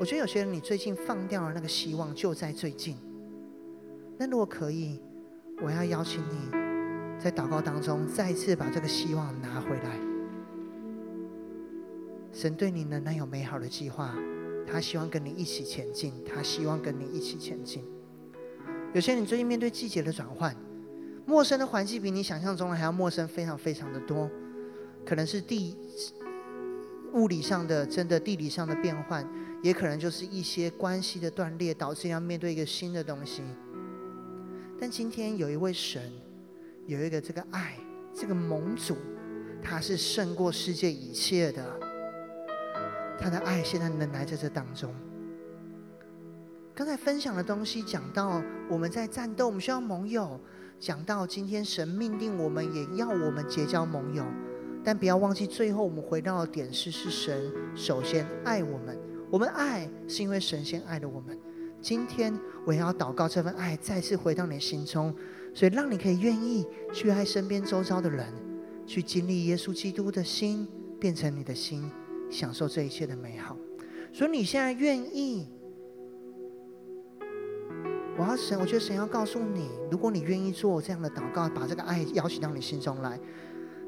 [0.00, 2.96] 我觉得有些人，你最近放掉了那个希望，就在最近。
[4.16, 4.98] 那如果可以，
[5.60, 6.50] 我要邀请你，
[7.22, 9.98] 在祷告当中再次把这个希望拿回来。
[12.32, 14.14] 神对你仍然有美好的计划。
[14.66, 17.84] 他希望跟你一起前进，他希望跟你一起前进。
[18.94, 20.56] 有些人最近面对季节的转换，
[21.26, 24.30] 陌生的环境比你想象中的还要陌生，非常非常的多。
[25.04, 25.76] 可能是地
[27.12, 29.28] 物理上的，真的地理上的变换，
[29.62, 33.42] 也可能就是一些关系的断裂，导致要面对一个新的东西。
[34.78, 36.10] 但今天有一位神，
[36.86, 37.76] 有一个这个爱，
[38.14, 38.96] 这个盟主，
[39.62, 41.62] 他是胜过世界一切的。
[43.18, 44.94] 他的爱现在能来在这当中。
[46.74, 50.40] 刚才分享的东西讲到我们在战斗，我们需要盟友；
[50.78, 54.24] 讲到今天神命令我们，也要我们结交盟友。
[54.82, 58.98] 但不要忘记，最后我们回到的点是：是神首先爱我们。
[59.30, 61.38] 我们爱是因为神先爱了我们。
[61.80, 65.14] 今天我也要祷告，这份爱再次回到你心中，
[65.54, 68.26] 所以让你可以愿意去爱身边周遭的人，
[68.86, 70.68] 去经历耶稣基督的心
[70.98, 71.90] 变成你的心。
[72.28, 73.56] 享受这一切的美好，
[74.12, 75.48] 所以你现在愿意？
[78.16, 83.18] 我要神，我觉得神要告诉你，如果你愿意做这样的祷告，把这个爱邀请到你心中来，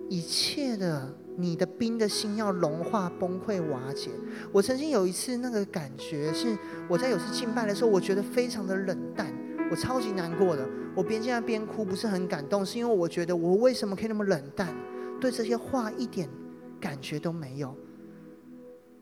[0.08, 4.10] 一切的你的冰的心要融化、崩溃、瓦解。
[4.52, 6.56] 我曾经有一次那个感觉是，
[6.88, 9.32] 我在有次敬拜的时候，我觉得非常的冷淡，
[9.70, 14.74] 我超级难过的，我边敬拜边哭，不是很感动，是因为我觉得我为什么可以那么冷淡，
[15.20, 16.28] 对这些话一点
[16.80, 17.74] 感觉都没有。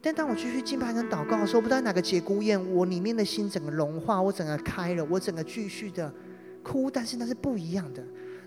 [0.03, 6.11] 但当我继续敬拜跟祷告的时候，不知道哪个节骨眼，我里面的心整个融化，我整个开了，我整个继续的
[6.63, 8.03] 哭，但是那是不一样的，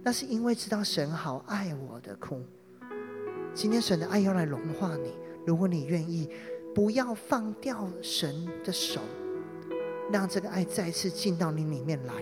[0.06, 2.42] 那是因为知道神好爱我的哭。
[3.54, 5.14] 今天神的爱要来融化你，
[5.46, 6.30] 如果你愿意，
[6.76, 9.00] 不要放掉神的手，
[10.12, 12.14] 让这个爱再次进到你里面来。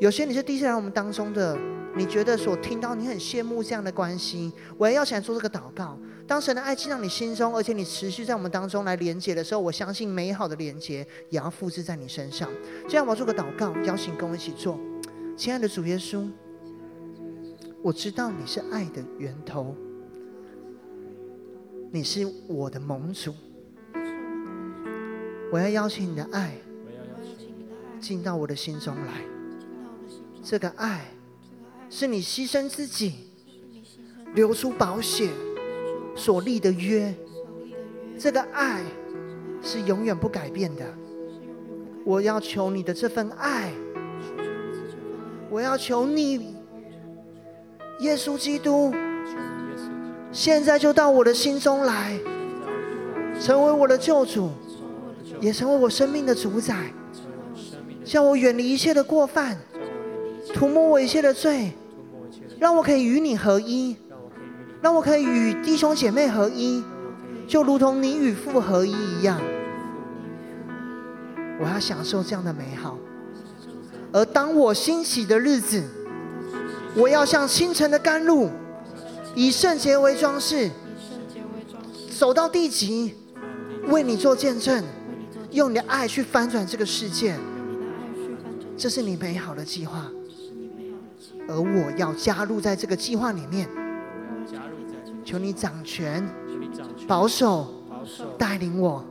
[0.00, 1.58] 有些你是第一次来我们当中的，
[1.96, 5.98] 你觉得所听到你很羡慕这样的关系，我也要想做这个祷告。
[6.26, 12.50] 当神的爱进到你心中，而且你持续在我们当中来连接的时候，我相信美好的连接也要复制在你身上。
[12.86, 14.78] 这样，我要做个祷告，邀请跟我一起做。
[15.38, 16.28] 亲爱的主耶稣，
[17.86, 19.72] 我知道你是爱的源头，
[21.92, 23.32] 你是我的盟主。
[25.52, 26.56] 我要邀请你的爱
[28.00, 29.22] 进到我的心中来。
[30.42, 31.06] 这个爱
[31.88, 33.28] 是你牺牲自己，
[34.34, 35.30] 流出宝血。
[36.16, 37.14] 所立的约，
[38.18, 38.82] 这个爱
[39.62, 40.84] 是永远不改变的。
[42.04, 43.72] 我要求你的这份爱，
[45.48, 46.55] 我要求你，
[48.00, 48.92] 耶稣基督，
[50.32, 52.18] 现在就到我的心中来，
[53.40, 54.50] 成为我的救主，
[55.40, 56.92] 也成为我生命的主宰，
[58.04, 59.56] 叫我远离一切的过犯，
[60.54, 61.72] 涂抹我一切的罪，
[62.58, 63.96] 让我可以与你合一。
[64.82, 66.84] 让我可以与弟兄姐妹合一，
[67.48, 69.40] 就如同你与父合一一样。
[71.58, 72.96] 我要享受这样的美好。
[74.12, 75.82] 而当我兴起的日子，
[76.96, 78.50] 我要像清晨的甘露，
[79.34, 80.70] 以圣洁为装饰，
[82.18, 83.14] 走到地极，
[83.88, 84.82] 为你做见证，
[85.50, 87.36] 用你的爱去翻转这个世界。
[88.78, 90.10] 这是你美好的计划，
[91.48, 93.68] 而我要加入在这个计划里面。
[95.24, 96.26] 求你掌权，
[97.08, 97.74] 保守，
[98.38, 99.04] 带领我，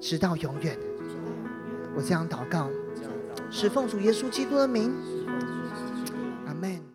[0.00, 0.76] 直到永远。
[1.94, 2.68] 我这样祷告，
[3.50, 4.94] 是奉主耶稣基督的名，
[6.56, 6.85] 阿门。